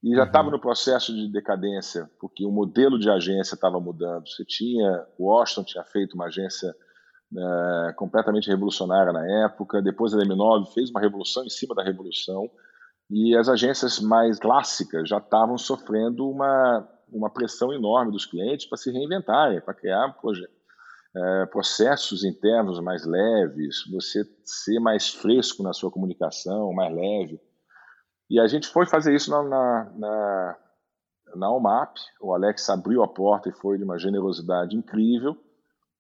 [0.03, 0.55] E já estava uhum.
[0.55, 4.29] no processo de decadência, porque o modelo de agência estava mudando.
[4.29, 6.75] Você tinha, Washington tinha feito uma agência
[7.33, 12.51] uh, completamente revolucionária na época, depois a M9 fez uma revolução em cima da revolução,
[13.09, 18.79] e as agências mais clássicas já estavam sofrendo uma, uma pressão enorme dos clientes para
[18.79, 20.17] se reinventarem, para criar
[21.15, 27.41] é, processos internos mais leves, você ser mais fresco na sua comunicação, mais leve.
[28.31, 30.59] E a gente foi fazer isso na, na, na,
[31.37, 31.99] na UMAP.
[32.21, 35.37] O Alex abriu a porta e foi de uma generosidade incrível.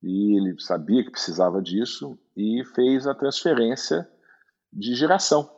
[0.03, 4.09] E ele sabia que precisava disso e fez a transferência
[4.73, 5.49] de geração,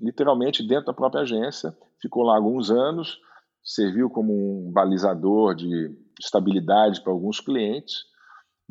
[0.00, 1.76] literalmente dentro da própria agência.
[2.00, 3.20] Ficou lá alguns anos,
[3.62, 8.10] serviu como um balizador de estabilidade para alguns clientes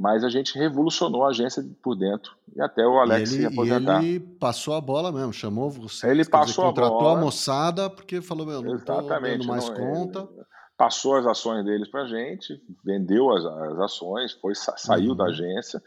[0.02, 4.04] mas a gente revolucionou a agência por dentro e até o Alex ele, se aposentar.
[4.04, 6.10] ele passou a bola mesmo, chamou você.
[6.10, 7.20] Ele passou dizer, a bola.
[7.20, 10.28] a moçada porque falou, meu, não Exatamente, dando mais não, conta.
[10.76, 15.16] passou as ações deles para a gente, vendeu as, as ações, foi, saiu uhum.
[15.16, 15.80] da agência,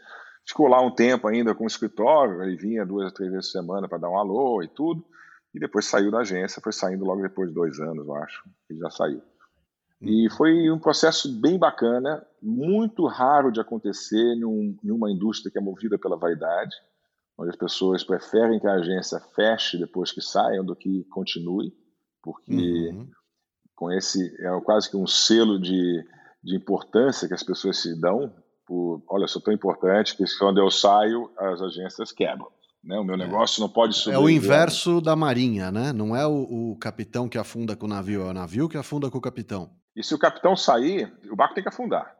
[0.47, 3.59] ficou lá um tempo ainda com o escritório, ele vinha duas ou três vezes por
[3.59, 5.05] semana para dar um alô e tudo,
[5.53, 8.79] e depois saiu da agência, foi saindo logo depois de dois anos, eu acho, ele
[8.79, 9.21] já saiu.
[10.01, 15.61] E foi um processo bem bacana, muito raro de acontecer num, numa indústria que é
[15.61, 16.75] movida pela vaidade,
[17.37, 21.73] onde as pessoas preferem que a agência feche depois que saiam do que continue,
[22.21, 23.09] porque uhum.
[23.75, 26.05] com esse é quase que um selo de,
[26.43, 28.33] de importância que as pessoas se dão.
[28.67, 32.47] Por, olha, sou tão importante que quando eu saio as agências quebram.
[32.83, 32.97] Né?
[32.99, 33.17] O meu é.
[33.17, 33.61] negócio é.
[33.61, 34.15] não pode subir.
[34.15, 35.91] É o inverso da marinha, né?
[35.91, 39.09] Não é o, o, capitão que afunda com o navio, é o navio que afunda
[39.09, 39.71] com o capitão.
[39.95, 42.15] E se o capitão sair, o barco tem que afundar.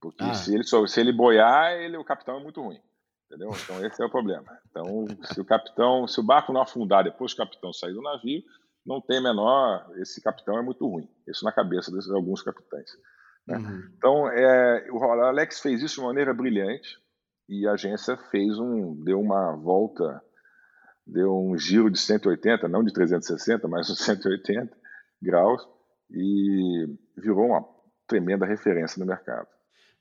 [0.00, 0.34] Porque ah.
[0.34, 2.80] se, ele, se ele boiar, ele, o capitão é muito ruim.
[3.26, 3.50] Entendeu?
[3.64, 4.44] Então esse é o problema.
[4.70, 8.02] Então, se o capitão, se o barco não afundar depois que o capitão sair do
[8.02, 8.42] navio,
[8.84, 9.90] não tem menor.
[9.96, 11.08] Esse capitão é muito ruim.
[11.26, 12.90] Isso na cabeça de alguns capitães.
[13.46, 13.56] Né?
[13.56, 13.92] Uhum.
[13.96, 16.98] Então, é, o Alex fez isso de maneira brilhante
[17.48, 20.22] e a agência fez um, deu uma volta,
[21.06, 24.76] deu um giro de 180, não de 360, mas de 180
[25.20, 25.66] graus
[26.10, 27.64] e virou uma
[28.06, 29.48] tremenda referência no mercado.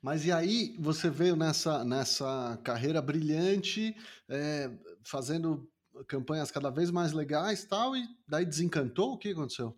[0.01, 3.95] Mas e aí você veio nessa, nessa carreira brilhante,
[4.29, 4.69] é,
[5.05, 5.65] fazendo
[6.07, 9.13] campanhas cada vez mais legais tal, e daí desencantou?
[9.13, 9.73] O que aconteceu?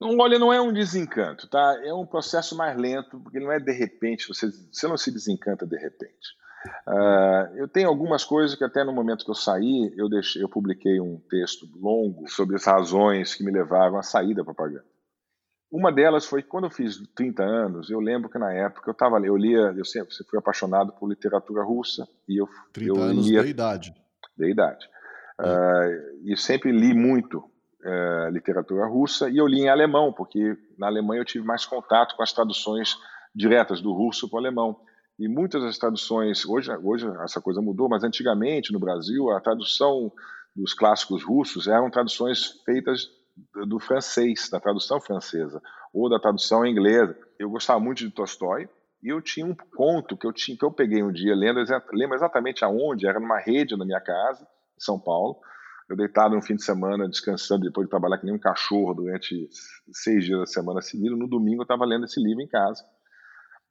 [0.00, 1.78] Não, olha, não é um desencanto, tá?
[1.84, 5.66] É um processo mais lento, porque não é de repente, você, você não se desencanta
[5.66, 6.38] de repente.
[6.86, 10.48] Uh, eu tenho algumas coisas que até no momento que eu saí, eu, deixei, eu
[10.48, 14.86] publiquei um texto longo sobre as razões que me levaram a sair da propaganda.
[15.70, 19.18] Uma delas foi quando eu fiz 30 anos, eu lembro que na época eu estava
[19.20, 23.42] eu lia, eu sempre fui apaixonado por literatura russa e eu 30 eu anos lia,
[23.42, 23.94] da idade.
[24.36, 24.88] Da idade.
[25.38, 25.44] É.
[25.44, 30.86] Uh, e sempre li muito uh, literatura russa e eu li em alemão, porque na
[30.86, 32.96] Alemanha eu tive mais contato com as traduções
[33.34, 34.80] diretas do russo para o alemão.
[35.18, 40.10] E muitas das traduções, hoje, hoje essa coisa mudou, mas antigamente no Brasil a tradução
[40.56, 43.10] dos clássicos russos eram traduções feitas
[43.66, 45.60] do francês, da tradução francesa,
[45.92, 47.16] ou da tradução inglesa.
[47.38, 48.68] Eu gostava muito de Tolstói,
[49.02, 51.60] e eu tinha um conto que eu, tinha, que eu peguei um dia, lendo,
[51.92, 54.42] lembro exatamente aonde, era numa rede na minha casa,
[54.76, 55.38] em São Paulo.
[55.88, 59.48] Eu deitado no fim de semana, descansando, depois de trabalhar que nem um cachorro durante
[59.90, 61.16] seis dias da semana seguida.
[61.16, 62.84] No domingo eu estava lendo esse livro em casa.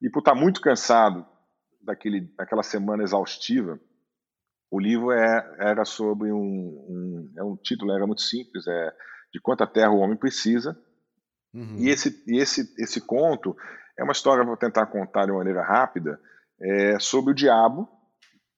[0.02, 1.28] E por estar muito cansado
[1.82, 3.80] daquele, daquela semana exaustiva,
[4.72, 8.94] o livro é, era sobre um, um, é um título era muito simples, é
[9.34, 10.78] de quanta terra o homem precisa.
[11.54, 11.78] Uhum.
[11.78, 13.56] E, esse, e esse, esse conto
[13.98, 16.20] é uma história, vou tentar contar de maneira rápida,
[16.60, 17.90] é sobre o diabo.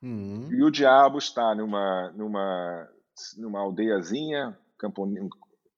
[0.01, 0.47] Uhum.
[0.51, 2.87] E o diabo está numa, numa,
[3.37, 4.57] numa aldeiazinha,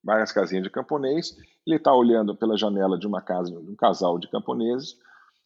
[0.03, 1.35] várias casinhas de camponês.
[1.65, 4.95] Ele está olhando pela janela de uma casa, de um casal de camponeses.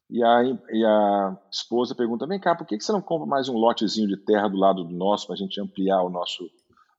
[0.10, 3.58] E a, e a esposa pergunta: Vem cá, por que você não compra mais um
[3.58, 6.48] lotezinho de terra do lado do nosso para a gente ampliar o nosso,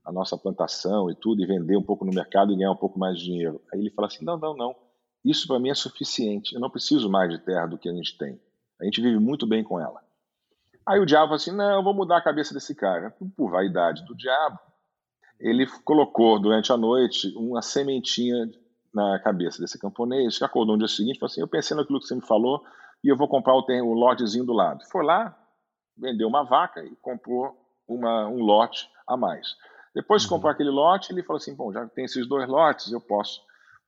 [0.06, 2.96] a nossa plantação e tudo, e vender um pouco no mercado e ganhar um pouco
[2.96, 3.60] mais de dinheiro.
[3.72, 4.76] Aí ele fala assim: não, não, não.
[5.24, 6.54] Isso para mim é suficiente.
[6.54, 8.40] Eu não preciso mais de terra do que a gente tem.
[8.80, 10.00] A gente vive muito bem com ela.
[10.86, 13.12] Aí o diabo fala assim: não, eu vou mudar a cabeça desse cara.
[13.36, 14.60] Por vaidade do diabo,
[15.40, 18.48] ele colocou durante a noite uma sementinha
[18.94, 21.98] na cabeça desse camponês, que acordou no dia seguinte e falou assim: eu pensei naquilo
[21.98, 22.64] que você me falou
[23.02, 24.84] e eu vou comprar o, o lotezinho do lado.
[24.88, 25.36] Foi lá,
[25.98, 27.56] vendeu uma vaca e comprou
[27.88, 29.56] uma, um lote a mais.
[29.96, 30.54] Depois de comprar uhum.
[30.54, 33.40] aquele lote, ele falou assim: bom, já tem esses dois lotes, eu posso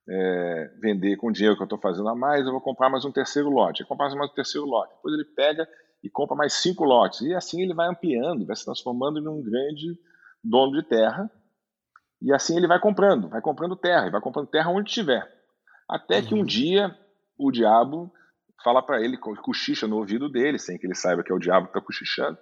[0.09, 3.05] é, vender com o dinheiro que eu estou fazendo a mais, eu vou comprar mais
[3.05, 3.83] um terceiro lote.
[3.83, 4.94] Ele compra mais um terceiro lote.
[4.94, 5.68] Depois ele pega
[6.03, 7.21] e compra mais cinco lotes.
[7.21, 9.99] E assim ele vai ampliando, vai se transformando em um grande
[10.42, 11.31] dono de terra.
[12.23, 15.31] E assim ele vai comprando, vai comprando terra, e vai comprando terra onde tiver.
[15.87, 16.25] Até uhum.
[16.25, 16.47] que um uhum.
[16.47, 16.97] dia
[17.37, 18.11] o diabo
[18.64, 21.66] fala para ele, cochicha no ouvido dele, sem que ele saiba que é o diabo
[21.66, 22.38] que está cochichando,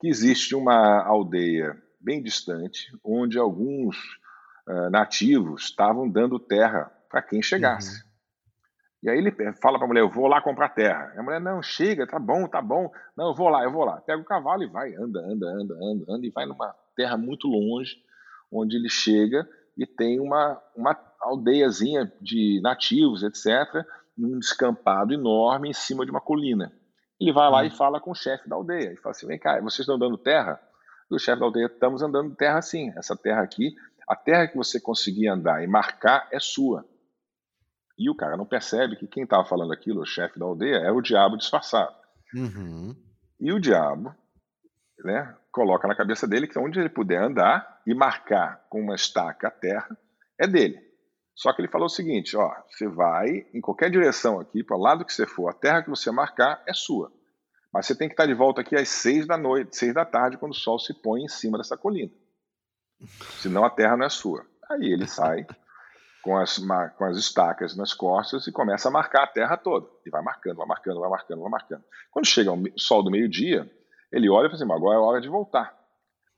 [0.00, 3.96] que existe uma aldeia bem distante, onde alguns
[4.68, 8.02] uh, nativos estavam dando terra para quem chegasse.
[8.02, 8.12] Uhum.
[9.04, 11.12] E aí ele fala para a mulher: Eu vou lá comprar terra.
[11.16, 12.90] A mulher: Não, chega, tá bom, tá bom.
[13.16, 14.00] Não, eu vou lá, eu vou lá.
[14.00, 17.48] Pega o cavalo e vai, anda, anda, anda, anda, anda, e vai numa terra muito
[17.48, 17.96] longe,
[18.50, 23.84] onde ele chega e tem uma, uma aldeiazinha de nativos, etc.,
[24.16, 26.72] num descampado enorme em cima de uma colina.
[27.20, 27.66] Ele vai lá uhum.
[27.66, 28.92] e fala com o chefe da aldeia.
[28.92, 30.60] E fala assim: Vem cá, vocês estão dando terra?
[31.12, 32.90] E o chefe da aldeia: Estamos andando terra sim.
[32.96, 33.74] Essa terra aqui,
[34.08, 36.84] a terra que você conseguir andar e marcar é sua.
[37.98, 40.90] E o cara não percebe que quem estava falando aquilo, o chefe da aldeia, é
[40.90, 41.94] o diabo disfarçado.
[42.34, 42.96] Uhum.
[43.38, 44.14] E o diabo
[45.04, 49.48] né, coloca na cabeça dele que onde ele puder andar e marcar com uma estaca
[49.48, 49.96] a terra,
[50.40, 50.80] é dele.
[51.34, 54.80] Só que ele falou o seguinte: ó, você vai em qualquer direção aqui, para o
[54.80, 57.12] lado que você for, a terra que você marcar é sua.
[57.72, 60.36] Mas você tem que estar de volta aqui às seis da noite, seis da tarde,
[60.36, 62.12] quando o sol se põe em cima dessa colina.
[63.40, 64.44] Senão a terra não é sua.
[64.70, 65.46] Aí ele sai
[66.22, 66.58] com as,
[66.96, 69.86] com as estacas nas costas e começa a marcar a terra toda.
[70.06, 71.84] E vai marcando, vai marcando, vai marcando, vai marcando.
[72.10, 73.70] Quando chega o sol do meio-dia,
[74.12, 75.76] ele olha e fala assim, agora é hora de voltar.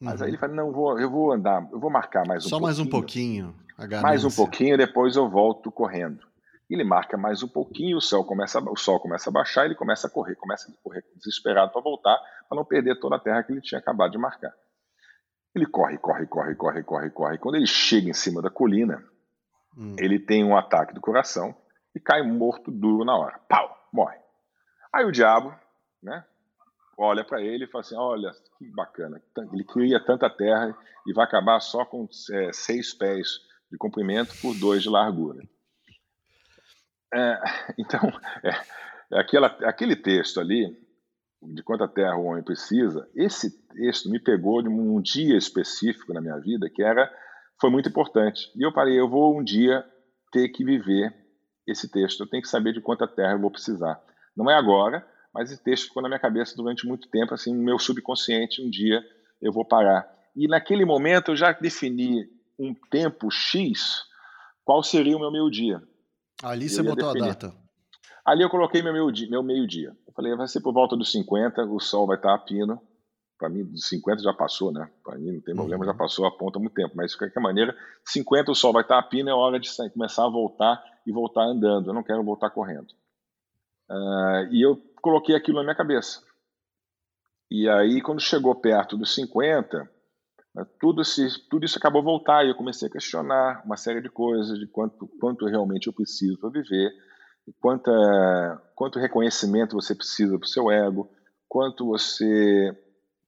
[0.01, 0.27] Mas uhum.
[0.27, 2.63] aí ele fala, não, vou, eu vou andar, eu vou marcar mais um Só pouquinho.
[2.67, 3.55] mais um pouquinho.
[4.03, 6.25] Mais um pouquinho, depois eu volto correndo.
[6.69, 10.07] Ele marca mais um pouquinho, o sol começa, o sol começa a baixar, ele começa
[10.07, 13.53] a correr, começa a correr desesperado para voltar, para não perder toda a terra que
[13.53, 14.53] ele tinha acabado de marcar.
[15.55, 17.39] Ele corre, corre, corre, corre, corre, corre.
[17.39, 19.05] Quando ele chega em cima da colina,
[19.77, 19.97] Hum.
[19.99, 21.55] Ele tem um ataque do coração
[21.95, 23.39] e cai morto duro na hora.
[23.49, 23.77] Pau!
[23.93, 24.19] Morre.
[24.93, 25.55] Aí o diabo,
[26.03, 26.25] né?
[26.97, 29.21] olha para ele e fala assim: olha, que bacana,
[29.53, 34.55] ele cria tanta terra e vai acabar só com é, seis pés de comprimento por
[34.55, 35.43] dois de largura.
[37.15, 37.41] É,
[37.79, 38.01] então,
[38.43, 38.51] é,
[39.13, 40.77] é aquela, aquele texto ali,
[41.43, 46.21] de quanta terra o homem precisa, esse texto me pegou de um dia específico na
[46.21, 47.11] minha vida que era
[47.61, 48.51] foi muito importante.
[48.57, 49.85] E eu parei, eu vou um dia
[50.33, 51.15] ter que viver
[51.67, 54.01] esse texto, eu tenho que saber de quanta terra eu vou precisar.
[54.37, 57.63] Não é agora, mas esse texto ficou na minha cabeça durante muito tempo, assim, no
[57.63, 59.03] meu subconsciente, um dia
[59.41, 60.09] eu vou parar.
[60.35, 64.03] E naquele momento eu já defini um tempo X,
[64.65, 65.83] qual seria o meu meio-dia.
[66.43, 67.31] Ali você botou definir.
[67.31, 67.55] a data.
[68.25, 69.29] Ali eu coloquei meu meio-dia.
[69.29, 69.97] Meu meio -dia.
[70.07, 72.81] Eu falei, vai ser por volta dos 50, o sol vai estar a pino.
[73.39, 74.89] Para mim, dos 50 já passou, né?
[75.03, 75.91] Para mim não tem problema, uhum.
[75.91, 76.95] já passou a ponta há muito tempo.
[76.97, 80.25] Mas de qualquer maneira, 50 o sol vai estar a pino, é hora de começar
[80.25, 81.91] a voltar e voltar andando.
[81.91, 82.89] Eu não quero voltar correndo.
[83.91, 86.23] Uh, e eu coloquei aquilo na minha cabeça.
[87.51, 89.89] E aí, quando chegou perto dos 50, né,
[90.79, 94.59] tudo, esse, tudo isso acabou voltar e eu comecei a questionar uma série de coisas,
[94.59, 96.93] de quanto, quanto realmente eu preciso para viver,
[97.61, 97.91] quanto,
[98.75, 101.11] quanto reconhecimento você precisa para o seu ego,
[101.49, 102.71] quanto você,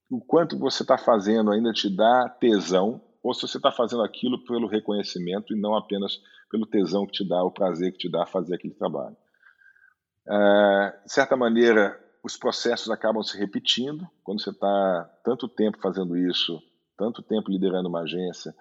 [0.08, 4.44] o quanto você está fazendo ainda te dá tesão, ou se você está fazendo aquilo
[4.44, 8.24] pelo reconhecimento e não apenas pelo tesão que te dá, o prazer que te dá
[8.24, 9.16] fazer aquele trabalho.
[10.28, 16.16] Uh, de certa maneira, os processos acabam se repetindo quando você está tanto tempo fazendo
[16.16, 16.62] isso
[16.96, 18.54] tanto tempo liderando uma agência,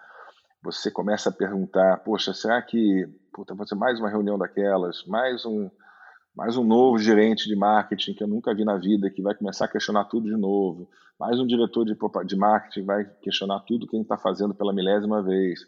[0.61, 5.45] você começa a perguntar, poxa, será que puta, vai ser mais uma reunião daquelas, mais
[5.45, 5.69] um,
[6.35, 9.65] mais um novo gerente de marketing que eu nunca vi na vida, que vai começar
[9.65, 11.95] a questionar tudo de novo, mais um diretor de,
[12.25, 15.59] de marketing vai questionar tudo que a gente está fazendo pela milésima vez.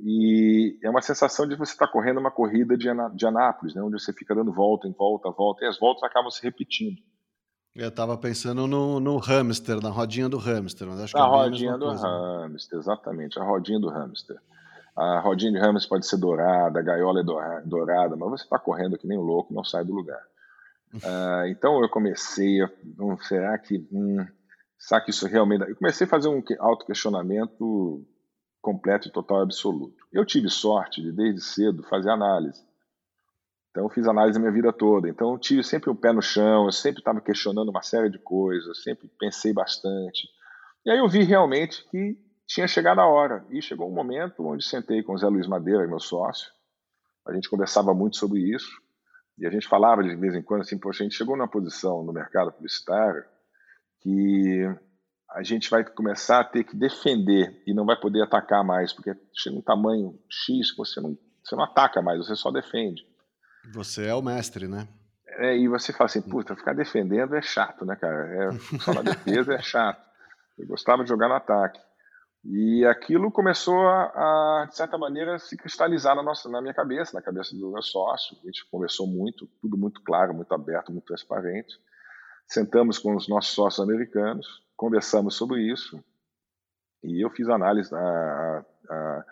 [0.00, 3.82] E é uma sensação de você estar tá correndo uma corrida de, de Anápolis, né,
[3.82, 7.00] onde você fica dando volta em volta, volta, e as voltas acabam se repetindo.
[7.78, 10.88] Eu estava pensando no, no hamster, na rodinha do hamster.
[10.88, 12.08] Mas acho que a é rodinha do coisa.
[12.08, 14.36] hamster, exatamente, a rodinha do hamster.
[14.96, 18.98] A rodinha de hamster pode ser dourada, a gaiola é dourada, mas você está correndo
[18.98, 20.20] que nem um louco não sai do lugar.
[20.92, 22.68] uh, então eu comecei a.
[22.98, 23.86] Hum, será que.
[23.92, 24.26] Hum,
[24.76, 25.62] será que isso realmente.
[25.68, 28.04] Eu comecei a fazer um auto-questionamento
[28.60, 30.04] completo e total absoluto.
[30.12, 32.66] Eu tive sorte de, desde cedo, fazer análise.
[33.70, 35.08] Então, eu fiz análise a minha vida toda.
[35.08, 38.10] Então, eu tive sempre o um pé no chão, eu sempre estava questionando uma série
[38.10, 40.28] de coisas, sempre pensei bastante.
[40.84, 43.44] E aí eu vi realmente que tinha chegado a hora.
[43.50, 46.50] E chegou um momento onde sentei com o Zé Luiz Madeira, meu sócio.
[47.26, 48.70] A gente conversava muito sobre isso.
[49.36, 52.02] E a gente falava de vez em quando assim, poxa, a gente chegou numa posição
[52.02, 53.24] no mercado publicitário
[54.00, 54.64] que
[55.30, 59.14] a gente vai começar a ter que defender e não vai poder atacar mais, porque
[59.34, 63.06] chega um tamanho X que você não, você não ataca mais, você só defende.
[63.72, 64.88] Você é o mestre, né?
[65.38, 68.26] É, e você fala assim, puta, ficar defendendo é chato, né, cara?
[68.26, 70.02] É, só na defesa é chato.
[70.58, 71.80] Eu gostava de jogar no ataque.
[72.44, 77.12] E aquilo começou a, a, de certa maneira, se cristalizar na, nossa, na minha cabeça,
[77.14, 78.36] na cabeça do meu sócio.
[78.42, 81.74] A gente conversou muito, tudo muito claro, muito aberto, muito transparente.
[82.46, 86.02] Sentamos com os nossos sócios americanos, conversamos sobre isso.
[87.04, 89.24] E eu fiz análise, a, a,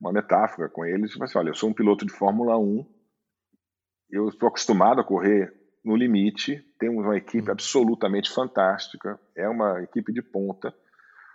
[0.00, 1.20] uma metáfora com eles.
[1.20, 2.86] Assim, olha, eu sou um piloto de Fórmula 1
[4.12, 7.52] eu estou acostumado a correr no limite, temos uma equipe uhum.
[7.52, 10.72] absolutamente fantástica, é uma equipe de ponta.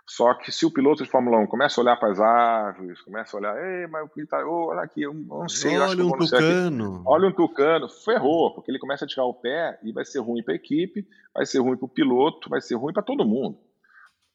[0.06, 3.36] Só que se o piloto de Fórmula 1 começa a olhar para as árvores, começa
[3.36, 6.06] a olhar, ei, mas o que tá, oh, olha aqui, eu não sei, olha eu
[6.06, 7.02] um tucano.
[7.04, 10.42] Olha um tucano, ferrou, porque ele começa a tirar o pé e vai ser ruim
[10.42, 13.58] para a equipe, vai ser ruim para o piloto, vai ser ruim para todo mundo.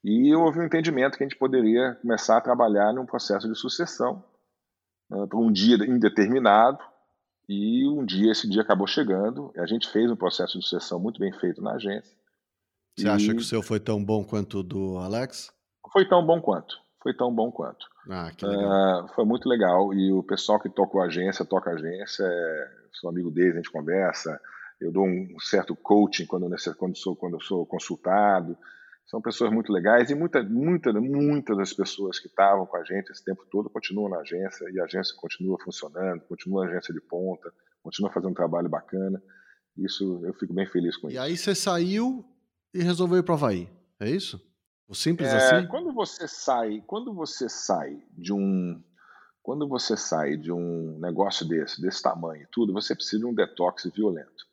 [0.03, 4.23] E houve um entendimento que a gente poderia começar a trabalhar num processo de sucessão
[5.10, 6.84] né, para um dia indeterminado,
[7.47, 11.19] e um dia, esse dia acabou chegando, a gente fez um processo de sucessão muito
[11.19, 12.15] bem feito na agência.
[12.95, 13.10] Você e...
[13.10, 15.51] acha que o seu foi tão bom quanto o do Alex?
[15.91, 16.75] Foi tão bom quanto.
[17.01, 17.86] Foi tão bom quanto.
[18.10, 19.03] Ah, que legal.
[19.03, 19.93] Uh, foi muito legal.
[19.93, 23.58] E o pessoal que toca a agência, toca a agência, é, sou amigo deles, a
[23.58, 24.39] gente conversa.
[24.79, 28.58] Eu dou um certo coaching quando, quando, sou, quando eu sou consultado.
[29.06, 33.12] São pessoas muito legais e muitas muita, muitas das pessoas que estavam com a gente
[33.12, 37.02] esse tempo todo continuam na agência e a agência continua funcionando, continua a agência de
[37.02, 39.22] ponta, continua fazendo um trabalho bacana.
[39.78, 41.20] Isso eu fico bem feliz com e isso.
[41.20, 42.26] E aí você saiu
[42.74, 44.42] e resolveu ir para o Havaí, é isso?
[44.88, 45.68] O simples é, assim?
[45.68, 48.82] Quando você sai, quando você sai de um
[49.42, 53.84] quando você sai de um negócio desse, desse tamanho, tudo, você precisa de um detox
[53.94, 54.46] violento.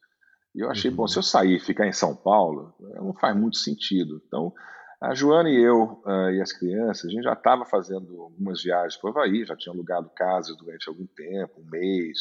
[0.55, 0.97] E eu achei, uhum.
[0.97, 4.21] bom, se eu sair e ficar em São Paulo, não faz muito sentido.
[4.27, 4.53] Então,
[5.01, 8.97] a Joana e eu uh, e as crianças, a gente já estava fazendo algumas viagens
[8.97, 12.19] para o Havaí, já tinha alugado casas durante algum tempo, um mês,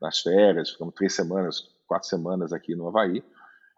[0.00, 3.22] nas férias, ficamos três semanas, quatro semanas aqui no Havaí.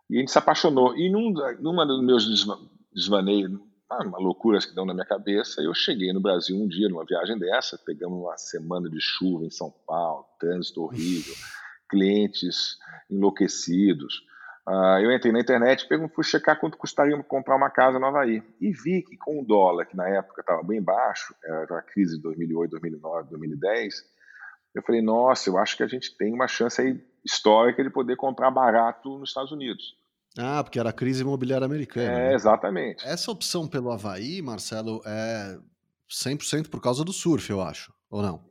[0.08, 0.96] E a gente se apaixonou.
[0.96, 2.46] E num, numa dos meus
[2.94, 3.60] desvaneios,
[3.90, 7.38] uma loucuras que dão na minha cabeça, eu cheguei no Brasil um dia, numa viagem
[7.38, 11.34] dessa, pegamos uma semana de chuva em São Paulo, trânsito horrível,
[11.90, 12.78] clientes
[13.10, 14.22] enlouquecidos.
[14.66, 18.42] Uh, eu entrei na internet e fui checar quanto custaria comprar uma casa no Havaí.
[18.60, 22.16] E vi que com o dólar, que na época estava bem baixo, era a crise
[22.16, 23.94] de 2008, 2009, 2010,
[24.74, 28.16] eu falei, nossa, eu acho que a gente tem uma chance aí histórica de poder
[28.16, 29.98] comprar barato nos Estados Unidos.
[30.38, 32.12] Ah, porque era a crise imobiliária americana.
[32.12, 32.34] É, né?
[32.34, 33.04] exatamente.
[33.06, 35.58] Essa opção pelo Havaí, Marcelo, é
[36.08, 38.49] 100% por causa do surf, eu acho, ou não?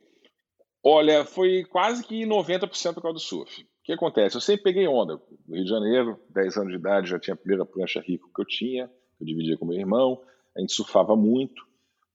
[0.84, 3.62] Olha, foi quase que 90% por causa do surf.
[3.62, 4.38] O que acontece?
[4.38, 5.22] Eu sempre peguei onda.
[5.48, 8.42] No Rio de Janeiro, 10 anos de idade, já tinha a primeira prancha rico que
[8.42, 10.22] eu tinha, que eu dividia com meu irmão.
[10.56, 11.68] A gente surfava muito.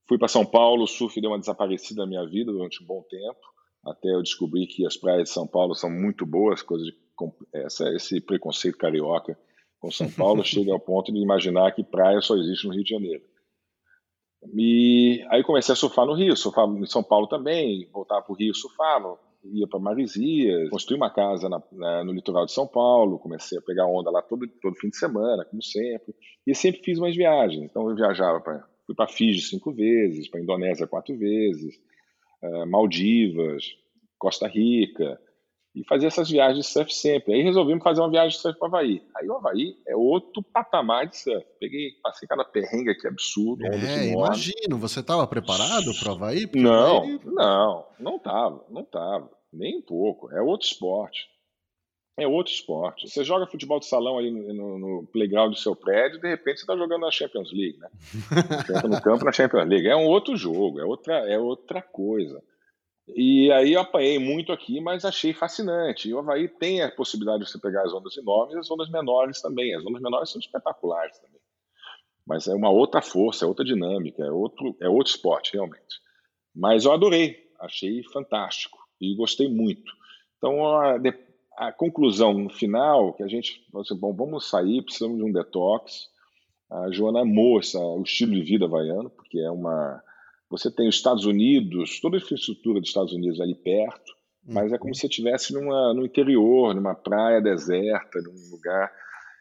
[0.08, 3.02] Fui para São Paulo, o surf deu uma desaparecida na minha vida durante um bom
[3.08, 3.40] tempo,
[3.84, 6.92] até eu descobri que as praias de São Paulo são muito boas, coisa de
[7.52, 9.38] essa, esse preconceito carioca
[9.78, 12.90] com São Paulo chega ao ponto de imaginar que praia só existe no Rio de
[12.90, 13.22] Janeiro.
[14.53, 18.36] E aí comecei a surfar no Rio, surfava em São Paulo também, voltava para o
[18.36, 23.18] Rio, surfava, ia para Maresias, construí uma casa na, na, no litoral de São Paulo,
[23.18, 26.14] comecei a pegar onda lá todo, todo fim de semana, como sempre,
[26.47, 27.64] e sempre fiz umas viagens.
[27.64, 31.76] Então eu viajava para fui para Fiji cinco vezes, para Indonésia quatro vezes,
[32.42, 33.64] uh, Maldivas,
[34.18, 35.18] Costa Rica,
[35.74, 37.34] e fazia essas viagens de surf sempre.
[37.34, 39.02] Aí resolvimos fazer uma viagem de surf para o Havaí.
[39.16, 41.44] Aí o Havaí é outro patamar de surf.
[41.58, 43.66] Peguei, passei cada perrengue aqui absurdo.
[43.66, 44.78] É, imagino.
[44.78, 46.48] Você estava preparado para o Havaí?
[46.54, 47.20] Não, Havaí...
[47.24, 49.30] não, não estava, não estava.
[49.52, 50.30] Nem um pouco.
[50.32, 51.28] É outro esporte.
[52.16, 53.08] É outro esporte.
[53.08, 56.62] Você joga futebol de salão ali no, no playground do seu prédio, de repente você
[56.62, 57.88] está jogando na Champions League, né?
[58.64, 59.88] Você entra no campo na Champions League.
[59.88, 62.40] É um outro jogo, é outra, é outra coisa.
[63.09, 66.09] E aí eu apanhei muito aqui, mas achei fascinante.
[66.09, 68.90] E o Havaí tem a possibilidade de você pegar as ondas enormes e as ondas
[68.90, 69.74] menores também.
[69.74, 71.40] As ondas menores são espetaculares também.
[72.26, 76.00] Mas é uma outra força, é outra dinâmica, é outro, é outro esporte, realmente.
[76.55, 79.92] Mas eu adorei, achei fantástico e gostei muito.
[80.38, 80.96] Então, a,
[81.59, 86.09] a conclusão final, que a gente falou assim, bom, vamos sair, precisamos de um detox.
[86.70, 90.02] A Joana amou essa, o estilo de vida havaiano, porque é uma
[90.57, 94.12] você tem os Estados Unidos, toda a infraestrutura dos Estados Unidos ali perto,
[94.46, 94.94] mas é como uhum.
[94.94, 98.92] se você estivesse no interior, numa praia deserta, num lugar.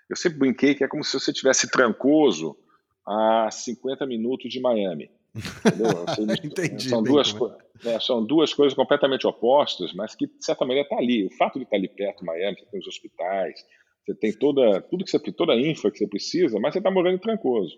[0.10, 2.58] Eu sempre brinquei que é como se você estivesse trancoso
[3.06, 5.12] a 50 minutos de Miami.
[6.44, 6.90] Entendi.
[6.90, 7.36] São duas,
[7.86, 8.00] é.
[8.00, 11.26] são duas coisas completamente opostas, mas que, de certa maneira, está ali.
[11.26, 13.60] O fato de estar ali perto de Miami, você tem os hospitais,
[14.06, 16.90] você tem toda, tudo que você, toda a infra que você precisa, mas você está
[16.90, 17.78] morando em Trancoso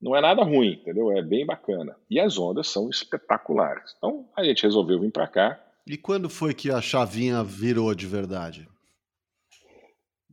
[0.00, 1.10] não é nada ruim, entendeu?
[1.10, 1.96] É bem bacana.
[2.10, 3.94] E as ondas são espetaculares.
[3.96, 5.60] Então a gente resolveu vir para cá.
[5.86, 8.68] E quando foi que a chavinha virou de verdade?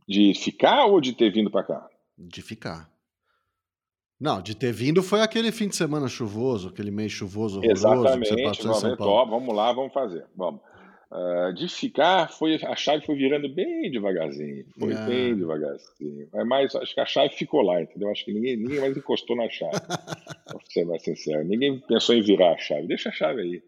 [0.08, 1.88] De ficar ou de ter vindo para cá?
[2.18, 2.90] De ficar.
[4.20, 8.28] Não, de ter vindo foi aquele fim de semana chuvoso, aquele mês chuvoso horroroso Exatamente,
[8.28, 9.30] que você passou em São Paulo.
[9.30, 10.24] vamos lá, vamos fazer.
[10.36, 10.60] Vamos.
[11.12, 14.64] Uh, de ficar, foi, a chave foi virando bem devagarzinho.
[14.78, 15.04] Foi ah.
[15.04, 16.26] bem devagarzinho.
[16.32, 18.08] É mais, acho que a chave ficou lá, entendeu?
[18.10, 19.72] Acho que ninguém, ninguém mais encostou na chave.
[20.48, 21.44] pra ser mais sincero.
[21.44, 22.86] Ninguém pensou em virar a chave.
[22.86, 23.62] Deixa a chave aí.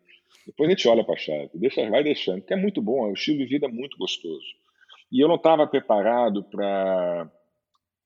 [0.46, 1.50] Depois a gente olha para a chave.
[1.52, 3.04] Deixa, vai deixando, porque é muito bom.
[3.04, 4.46] É um estilo de vida muito gostoso.
[5.12, 7.30] E eu não estava preparado para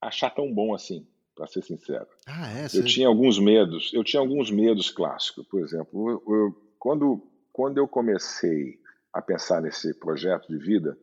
[0.02, 2.08] achar tão bom assim, para ser sincero.
[2.26, 2.66] Ah, é?
[2.76, 3.92] Eu tinha alguns medos.
[3.94, 5.46] Eu tinha alguns medos clássicos.
[5.46, 7.22] Por exemplo, eu, eu, quando,
[7.52, 8.80] quando eu comecei
[9.12, 10.96] a pensar nesse projeto de vida,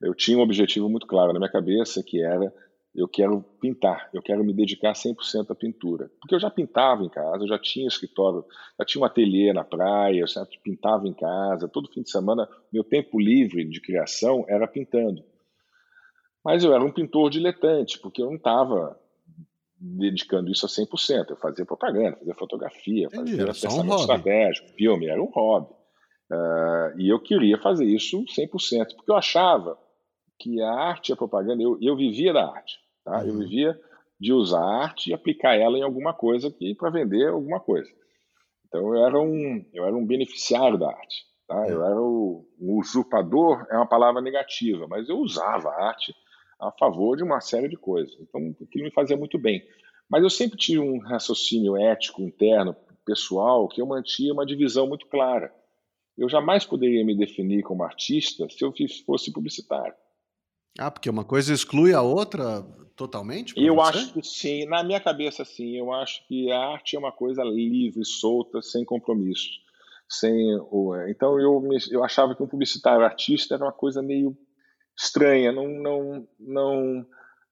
[0.00, 2.52] eu tinha um objetivo muito claro na minha cabeça, que era
[2.94, 6.10] eu quero pintar, eu quero me dedicar 100% à pintura.
[6.20, 8.44] Porque eu já pintava em casa, eu já tinha escritório,
[8.78, 12.46] já tinha um ateliê na praia, eu sempre pintava em casa, todo fim de semana,
[12.70, 15.24] meu tempo livre de criação era pintando.
[16.44, 18.98] Mas eu era um pintor diletante, porque eu não estava
[19.78, 21.30] dedicando isso a 100%.
[21.30, 25.72] Eu fazia propaganda, fazia fotografia, Entendi, fazia pensamento um estratégico, filme, era um hobby.
[26.32, 29.78] Uh, e eu queria fazer isso 100%, porque eu achava
[30.38, 33.18] que a arte e a propaganda, eu, eu vivia da arte, tá?
[33.18, 33.28] Uhum.
[33.28, 33.80] eu vivia
[34.18, 37.90] de usar a arte e aplicar ela em alguma coisa para vender alguma coisa.
[38.66, 41.26] Então eu era um, eu era um beneficiário da arte.
[41.46, 41.68] Tá?
[41.68, 46.14] Eu era o, um usurpador, é uma palavra negativa, mas eu usava a arte
[46.58, 48.16] a favor de uma série de coisas.
[48.20, 49.62] Então aquilo me fazia muito bem.
[50.08, 52.74] Mas eu sempre tive um raciocínio ético interno,
[53.04, 55.52] pessoal, que eu mantinha uma divisão muito clara
[56.16, 58.72] eu jamais poderia me definir como artista se eu
[59.06, 59.94] fosse publicitário.
[60.78, 62.62] Ah, porque uma coisa exclui a outra
[62.96, 63.54] totalmente?
[63.56, 63.98] Eu você?
[63.98, 65.76] acho que sim, na minha cabeça sim.
[65.76, 69.50] Eu acho que a arte é uma coisa livre, solta, sem compromisso.
[70.08, 70.94] Sem o...
[71.08, 71.78] Então eu, me...
[71.90, 74.36] eu achava que um publicitário artista era uma coisa meio
[74.96, 77.06] estranha, não, não, não,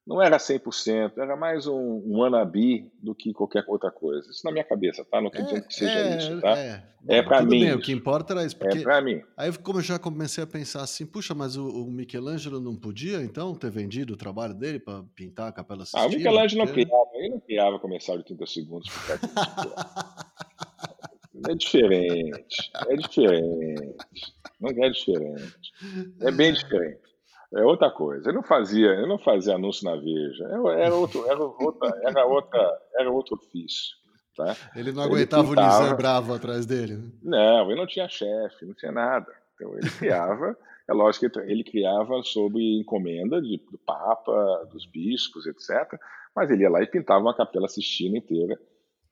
[0.06, 4.30] não era 100%, era mais um, um wannabe do que qualquer outra coisa.
[4.30, 5.20] Isso na minha cabeça, tá?
[5.20, 6.58] Não estou é, dizendo que seja é, isso, tá?
[6.58, 7.60] É, é para mim.
[7.60, 8.56] Bem, o que importa era isso.
[8.56, 9.22] Porque é para mim.
[9.36, 13.22] Aí, como eu já comecei a pensar assim, puxa, mas o, o Michelangelo não podia,
[13.22, 16.02] então, ter vendido o trabalho dele para pintar a Capela Sistina?
[16.02, 18.88] Ah, o Michelangelo não criava, ele não criava comercial de 30 segundos.
[21.46, 24.34] é diferente, é diferente.
[24.60, 25.72] Não é diferente.
[26.20, 27.09] É bem diferente.
[27.54, 28.30] É outra coisa.
[28.30, 30.44] Eu não fazia, eu não fazia anúncio na Veja.
[30.78, 33.98] Era outro, era outra, era outra, era outro ofício.
[34.36, 34.56] Tá?
[34.76, 35.78] Ele não aguentava ele pintava...
[35.78, 36.96] o Nizam bravo atrás dele.
[36.96, 37.10] Né?
[37.22, 39.30] Não, ele não tinha chefe, não tinha nada.
[39.54, 40.56] Então ele criava,
[40.88, 45.98] é lógico que ele criava sob encomenda de, do Papa, dos bispos, etc.
[46.34, 48.58] Mas ele ia lá e pintava uma capela Sistina inteira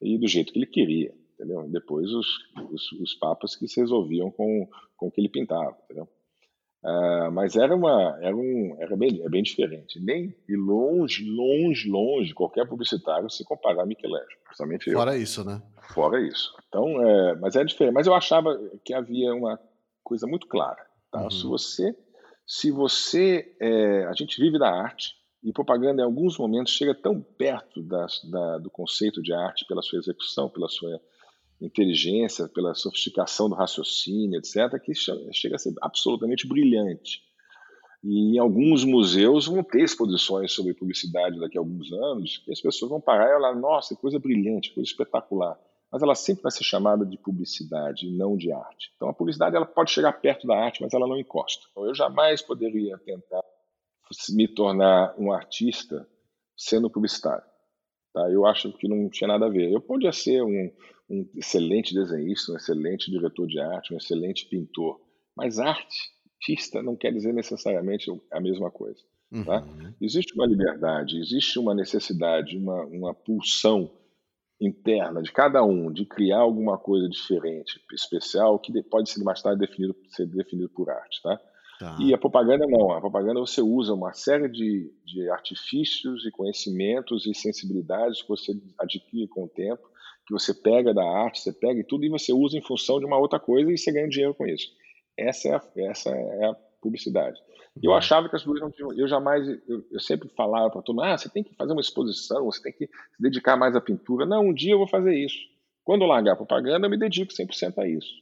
[0.00, 1.68] e do jeito que ele queria, entendeu?
[1.68, 2.26] Depois os,
[2.70, 6.08] os, os papas que se resolviam com, com o que ele pintava, entendeu?
[6.80, 11.90] Uh, mas era uma era um era bem é bem diferente nem e longe longe
[11.90, 15.22] longe qualquer publicitário se comparar a Michelangelo principalmente fora eu.
[15.22, 15.60] isso né
[15.92, 19.58] fora isso então é, mas é diferente mas eu achava que havia uma
[20.04, 21.24] coisa muito clara tá?
[21.24, 21.30] uhum.
[21.32, 21.96] se você
[22.46, 27.20] se você é, a gente vive da arte e propaganda em alguns momentos chega tão
[27.20, 31.00] perto das, da, do conceito de arte pela sua execução pela sua
[31.60, 37.22] inteligência, pela sofisticação do raciocínio, etc., que chega a ser absolutamente brilhante.
[38.02, 42.60] E em alguns museus vão ter exposições sobre publicidade daqui a alguns anos, que as
[42.60, 45.58] pessoas vão parar e falar: nossa, coisa brilhante, coisa espetacular.
[45.90, 48.92] Mas ela sempre vai ser chamada de publicidade e não de arte.
[48.94, 51.66] Então a publicidade ela pode chegar perto da arte, mas ela não encosta.
[51.70, 53.42] Então, eu jamais poderia tentar
[54.30, 56.06] me tornar um artista
[56.56, 57.44] sendo publicitário.
[58.12, 58.30] Tá?
[58.30, 59.72] Eu acho que não tinha nada a ver.
[59.72, 60.70] Eu podia ser um,
[61.08, 65.00] um excelente desenhista, um excelente diretor de arte, um excelente pintor.
[65.36, 69.00] Mas arte, artista, não quer dizer necessariamente a mesma coisa.
[69.44, 69.62] Tá?
[69.62, 69.94] Uhum.
[70.00, 73.90] Existe uma liberdade, existe uma necessidade, uma, uma pulsão
[74.60, 79.60] interna de cada um de criar alguma coisa diferente, especial, que pode ser mais tarde
[79.60, 81.22] definido, ser definido por arte.
[81.22, 81.38] Tá?
[81.78, 81.96] Tá.
[82.00, 82.90] E a propaganda não.
[82.90, 88.52] A propaganda você usa uma série de, de artifícios e conhecimentos e sensibilidades que você
[88.78, 89.88] adquire com o tempo
[90.28, 93.06] que você pega da arte, você pega e tudo e você usa em função de
[93.06, 94.68] uma outra coisa e você ganha dinheiro com isso.
[95.16, 97.40] Essa é a, essa é a publicidade.
[97.82, 98.92] Eu achava que as pessoas não tinham.
[98.92, 99.46] Eu jamais.
[99.66, 102.62] Eu, eu sempre falava para todo mundo: ah, você tem que fazer uma exposição, você
[102.62, 104.26] tem que se dedicar mais à pintura.
[104.26, 105.38] Não, um dia eu vou fazer isso.
[105.82, 108.12] Quando eu largar a propaganda, eu me dedico 100% a isso.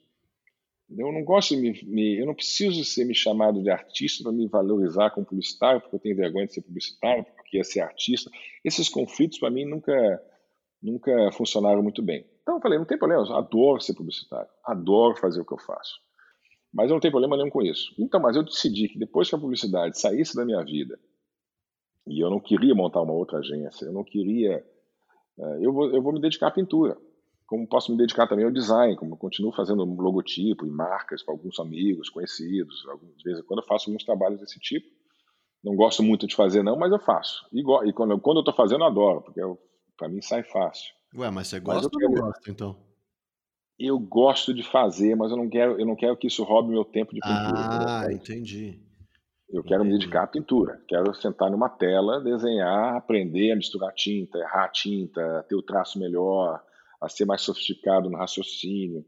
[0.89, 4.31] Eu não gosto de me, me, eu não preciso ser me chamado de artista para
[4.31, 8.31] me valorizar como publicitário, porque eu tenho vergonha de ser publicitário, porque ia ser artista.
[8.65, 9.93] Esses conflitos para mim nunca
[10.83, 12.27] nunca funcionaram muito bem.
[12.43, 15.59] Então eu falei, não tem problema, eu adoro ser publicitário, adoro fazer o que eu
[15.59, 15.95] faço.
[16.72, 17.95] Mas eu não tenho problema nenhum com isso.
[17.99, 20.99] Então, mas eu decidi que depois que a publicidade saísse da minha vida,
[22.07, 24.64] e eu não queria montar uma outra agência, eu não queria.
[25.39, 26.97] Eh, eu vou, eu vou me dedicar à pintura.
[27.47, 31.35] Como posso me dedicar também ao design, como eu continuo fazendo logotipo e marcas para
[31.35, 32.85] alguns amigos, conhecidos.
[33.16, 34.87] De vez em quando eu faço alguns trabalhos desse tipo.
[35.64, 37.47] Não gosto muito de fazer, não, mas eu faço.
[37.53, 39.59] E, e quando, quando eu estou fazendo, eu adoro, porque eu
[39.97, 40.94] para mim sai fácil.
[41.14, 42.76] Ué, mas você gosta mas ou não gosta, então?
[43.78, 46.84] Eu gosto de fazer, mas eu não quero, eu não quero que isso roube meu
[46.84, 47.84] tempo de pintura.
[47.86, 48.80] Ah, entendi.
[49.49, 49.94] Eu quero entendi.
[49.94, 50.82] me dedicar à pintura.
[50.88, 55.99] Quero sentar numa tela, desenhar, aprender a misturar tinta, errar a tinta, ter o traço
[55.99, 56.62] melhor,
[57.01, 59.05] a ser mais sofisticado no raciocínio,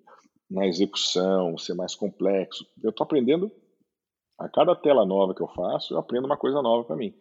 [0.50, 2.66] na execução, ser mais complexo.
[2.82, 3.50] Eu estou aprendendo
[4.38, 7.14] a cada tela nova que eu faço, eu aprendo uma coisa nova para mim.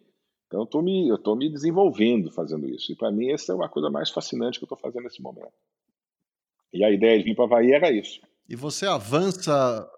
[0.48, 2.92] Então, eu estou me, eu me desenvolvendo fazendo isso.
[2.92, 5.54] E para mim, essa é uma coisa mais fascinante que eu estou fazendo nesse momento.
[6.74, 8.22] E a ideia de vir para Havaí era isso.
[8.48, 9.90] E você avança,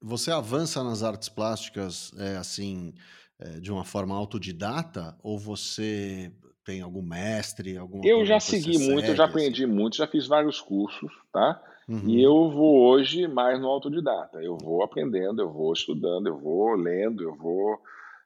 [0.00, 2.92] você avança nas artes plásticas é, assim
[3.38, 6.30] é, de uma forma autodidata ou você
[6.64, 8.00] tem algum mestre, algum?
[8.04, 9.72] Eu já segui muito, segue, eu já aprendi assim?
[9.72, 11.62] muito, já fiz vários cursos, tá?
[11.88, 12.08] Uhum.
[12.08, 14.42] E eu vou hoje mais no autodidata.
[14.42, 17.78] Eu vou aprendendo, eu vou estudando, eu vou lendo, eu vou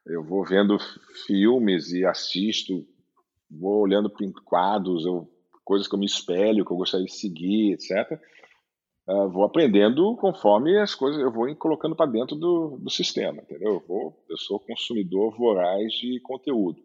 [0.09, 0.77] eu vou vendo
[1.25, 2.85] filmes e assisto,
[3.49, 5.29] vou olhando para quadros, eu,
[5.63, 8.19] coisas que eu me espelho, que eu gostaria de seguir, etc.
[9.07, 13.41] Uh, ah, vou aprendendo conforme as coisas eu vou colocando para dentro do, do sistema,
[13.41, 13.73] entendeu?
[13.73, 16.81] Eu, vou, eu sou consumidor voraz de conteúdo.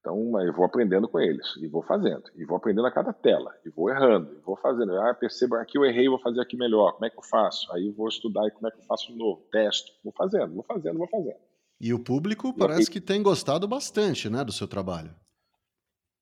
[0.00, 3.54] Então, eu vou aprendendo com eles, e vou fazendo, e vou aprendendo a cada tela,
[3.64, 4.96] e vou errando, e vou fazendo.
[4.98, 7.72] Ah, percebo, aqui eu errei, vou fazer aqui melhor, como é que eu faço?
[7.72, 10.54] Aí eu vou estudar e como é que eu faço de novo, testo, vou fazendo,
[10.54, 11.51] vou fazendo, vou fazendo.
[11.82, 15.12] E o público parece que tem gostado bastante, né, do seu trabalho.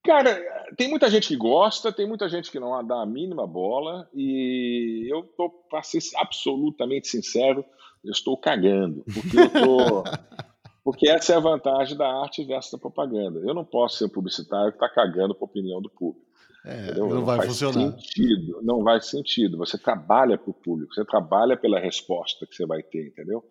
[0.03, 0.41] Cara,
[0.77, 5.07] tem muita gente que gosta, tem muita gente que não dá a mínima bola, e
[5.13, 7.63] eu tô, para ser absolutamente sincero,
[8.03, 10.05] eu estou cagando, porque eu tô,
[10.83, 13.39] Porque essa é a vantagem da arte versus da propaganda.
[13.41, 16.27] Eu não posso ser um publicitário que está cagando para a opinião do público.
[16.65, 17.93] É, não, não, vai faz funcionar.
[17.93, 19.59] Sentido, não vai sentido.
[19.59, 23.45] Você trabalha para o público, você trabalha pela resposta que você vai ter, entendeu?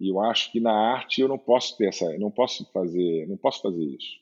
[0.00, 3.36] E eu acho que na arte eu não posso ter essa, não posso fazer, não
[3.36, 4.18] posso fazer isso.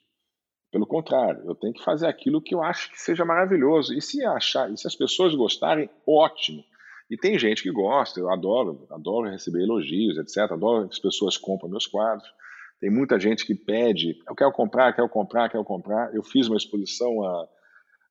[0.70, 3.94] Pelo contrário, eu tenho que fazer aquilo que eu acho que seja maravilhoso.
[3.94, 6.64] E se achar, e se as pessoas gostarem, ótimo.
[7.10, 10.52] E tem gente que gosta, eu adoro, adoro receber elogios, etc.
[10.52, 12.28] Adoro que as pessoas compram meus quadros.
[12.80, 16.14] Tem muita gente que pede, eu quero comprar, quero comprar, quero comprar.
[16.14, 17.22] Eu fiz uma exposição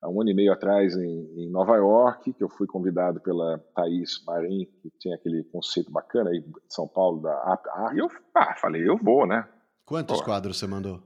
[0.05, 3.59] há um ano e meio atrás em, em, Nova York, que eu fui convidado pela
[3.75, 7.91] Thaís Marim, que tinha aquele conceito bacana aí de São Paulo da.
[7.93, 9.47] E eu ah, falei, eu vou, né?
[9.85, 11.01] Quantos Pô, quadros você mandou?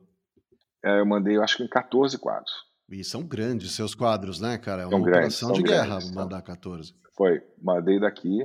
[0.84, 2.52] É, eu mandei, eu acho que em 14 quadros.
[2.90, 4.84] E são grandes seus quadros, né, cara?
[4.84, 6.94] É uma são grandes, de guerra grandes, mandar 14.
[7.16, 8.42] Foi, mandei daqui.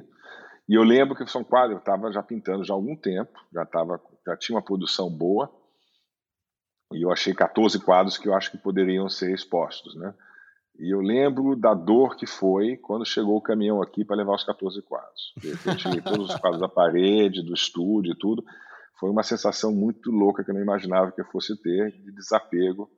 [0.69, 3.65] E eu lembro que são quadros, eu estava já pintando já há algum tempo, já,
[3.67, 5.51] tava, já tinha uma produção boa.
[6.93, 10.15] E eu achei 14 quadros que eu acho que poderiam ser expostos, né?
[10.79, 14.45] E eu lembro da dor que foi quando chegou o caminhão aqui para levar os
[14.45, 15.33] 14 quadros.
[15.43, 18.45] Eu tirei todos os quadros da parede, do estúdio e tudo.
[18.99, 22.91] Foi uma sensação muito louca que eu não imaginava que eu fosse ter, de desapego.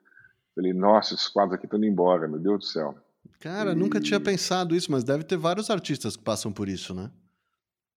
[0.54, 2.94] Falei, nossa, esses quadros aqui estão indo embora, meu Deus do céu.
[3.40, 3.74] Cara, e...
[3.74, 7.10] nunca tinha pensado isso, mas deve ter vários artistas que passam por isso, né?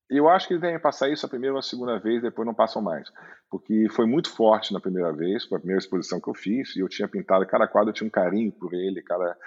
[0.09, 2.53] Eu acho que eles devem passar isso a primeira ou a segunda vez, depois não
[2.53, 3.07] passam mais.
[3.49, 6.79] Porque foi muito forte na primeira vez, foi a primeira exposição que eu fiz, e
[6.79, 9.37] eu tinha pintado cada quadro, eu tinha um carinho por ele, cada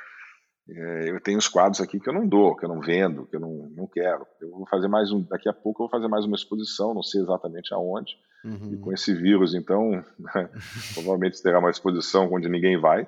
[0.69, 3.35] é, eu tenho os quadros aqui que eu não dou, que eu não vendo, que
[3.35, 4.27] eu não, não quero.
[4.41, 7.03] Eu vou fazer mais um, daqui a pouco eu vou fazer mais uma exposição, não
[7.03, 8.17] sei exatamente aonde.
[8.45, 8.73] Uhum.
[8.73, 10.05] E com esse vírus, então,
[10.95, 13.03] provavelmente terá uma exposição onde ninguém vai.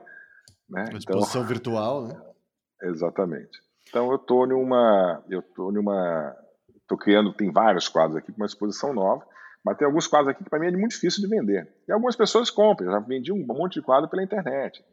[0.69, 0.83] Né?
[0.83, 2.21] Uma então, exposição então, virtual, né?
[2.83, 3.63] Exatamente.
[3.89, 6.37] Então eu estou numa, eu tô numa,
[6.77, 9.25] estou criando, tem vários quadros aqui, uma exposição nova.
[9.65, 11.67] Mas tem alguns quadros aqui que para mim é muito difícil de vender.
[11.89, 12.89] E algumas pessoas compram.
[12.89, 14.85] Eu já vendi um monte de quadro pela internet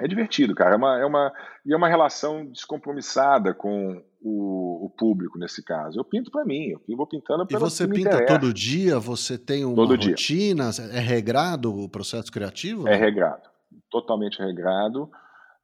[0.00, 0.74] é divertido, cara.
[0.74, 1.32] É uma, é uma,
[1.66, 5.98] e é uma relação descompromissada com o, o público nesse caso.
[5.98, 8.98] Eu pinto para mim, eu vou pintando para E você pinta todo dia?
[8.98, 10.70] Você tem uma todo rotina?
[10.70, 10.84] Dia.
[10.92, 12.86] É regrado o processo criativo?
[12.88, 13.42] É regrado,
[13.90, 15.10] totalmente regrado.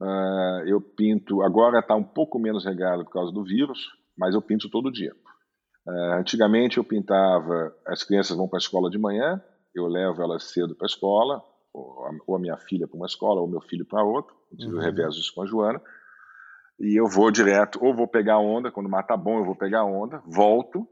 [0.00, 3.78] Uh, eu pinto, agora está um pouco menos regrado por causa do vírus,
[4.18, 5.12] mas eu pinto todo dia.
[5.86, 9.40] Uh, antigamente eu pintava, as crianças vão para a escola de manhã,
[9.74, 11.42] eu levo elas cedo para a escola,
[11.74, 14.78] ou a minha filha para uma escola, ou meu filho para outra, eu uhum.
[14.78, 15.82] revezo isso com a Joana,
[16.78, 19.56] e eu vou direto, ou vou pegar onda, quando o mar tá bom eu vou
[19.56, 20.86] pegar onda, volto,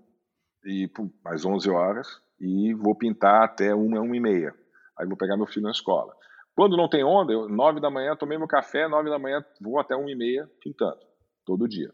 [0.64, 0.90] e
[1.24, 2.08] às 11 horas,
[2.40, 4.54] e vou pintar até uma, uma e meia.
[4.98, 6.12] Aí vou pegar meu filho na escola.
[6.54, 9.78] Quando não tem onda, eu, 9 da manhã, tomei meu café, 9 da manhã, vou
[9.78, 10.98] até uma e meia pintando,
[11.46, 11.90] todo dia.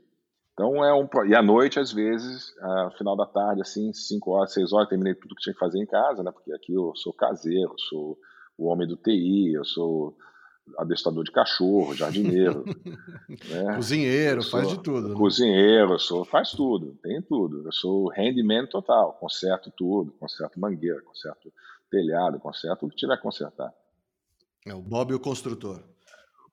[0.52, 1.08] Então é um.
[1.26, 5.14] E à noite, às vezes, no final da tarde, assim, 5 horas, 6 horas, terminei
[5.14, 6.32] tudo que tinha que fazer em casa, né?
[6.32, 8.18] Porque aqui eu sou caseiro, sou
[8.58, 10.16] o homem do TI, eu sou
[10.76, 12.64] adestrador de cachorro, jardineiro.
[13.48, 13.76] né?
[13.76, 15.08] Cozinheiro, sou, faz de tudo.
[15.08, 15.14] Né?
[15.14, 17.64] Cozinheiro, eu sou, faz tudo, tem tudo.
[17.64, 21.52] Eu sou handyman total, conserto tudo, conserto mangueira, conserto
[21.90, 23.72] telhado, conserto o que tiver que consertar.
[24.66, 25.82] É o Bob o construtor.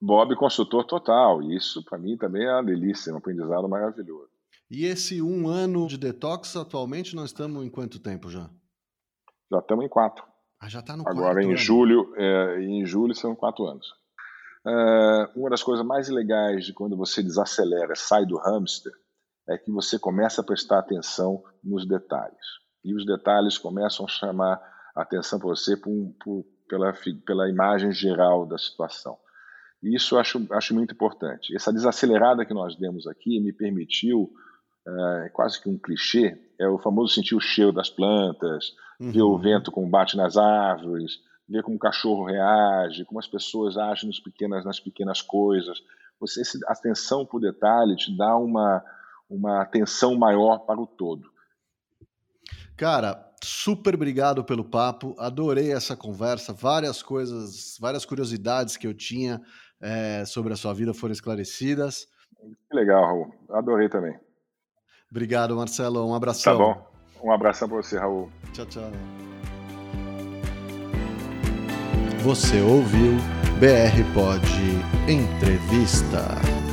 [0.00, 1.42] Bob construtor total.
[1.42, 4.30] Isso para mim também é uma delícia, um aprendizado maravilhoso.
[4.70, 8.50] E esse um ano de detox, atualmente nós estamos em quanto tempo já?
[9.50, 10.24] Já estamos em quatro.
[10.60, 11.56] Ah, já está no Agora em ano.
[11.56, 13.86] julho, é, em julho são quatro anos.
[14.66, 18.92] É, uma das coisas mais legais de quando você desacelera, sai do hamster,
[19.48, 22.46] é que você começa a prestar atenção nos detalhes.
[22.84, 24.60] E os detalhes começam a chamar
[24.94, 25.92] a atenção para você por,
[26.22, 26.92] por, pela,
[27.24, 29.16] pela imagem geral da situação.
[29.82, 31.54] E isso eu acho, acho muito importante.
[31.54, 34.32] Essa desacelerada que nós demos aqui me permitiu
[34.86, 39.10] é, quase que um clichê, é o famoso sentir o cheiro das plantas, uhum.
[39.10, 43.76] ver o vento como bate nas árvores, ver como o cachorro reage, como as pessoas
[43.76, 45.78] agem nas pequenas, nas pequenas coisas.
[46.20, 48.82] Você, a atenção para o detalhe te dá uma,
[49.28, 51.30] uma atenção maior para o todo.
[52.76, 59.40] Cara, super obrigado pelo papo, adorei essa conversa, várias coisas, várias curiosidades que eu tinha
[59.80, 62.06] é, sobre a sua vida foram esclarecidas.
[62.70, 64.18] Que legal, Raul, adorei também.
[65.10, 66.06] Obrigado, Marcelo.
[66.08, 66.58] Um abração.
[66.58, 66.86] Tá bom.
[67.22, 68.30] Um abração para você, Raul.
[68.52, 68.90] Tchau, tchau.
[72.22, 73.12] Você ouviu
[73.58, 74.46] BR Pod
[75.08, 76.65] Entrevista.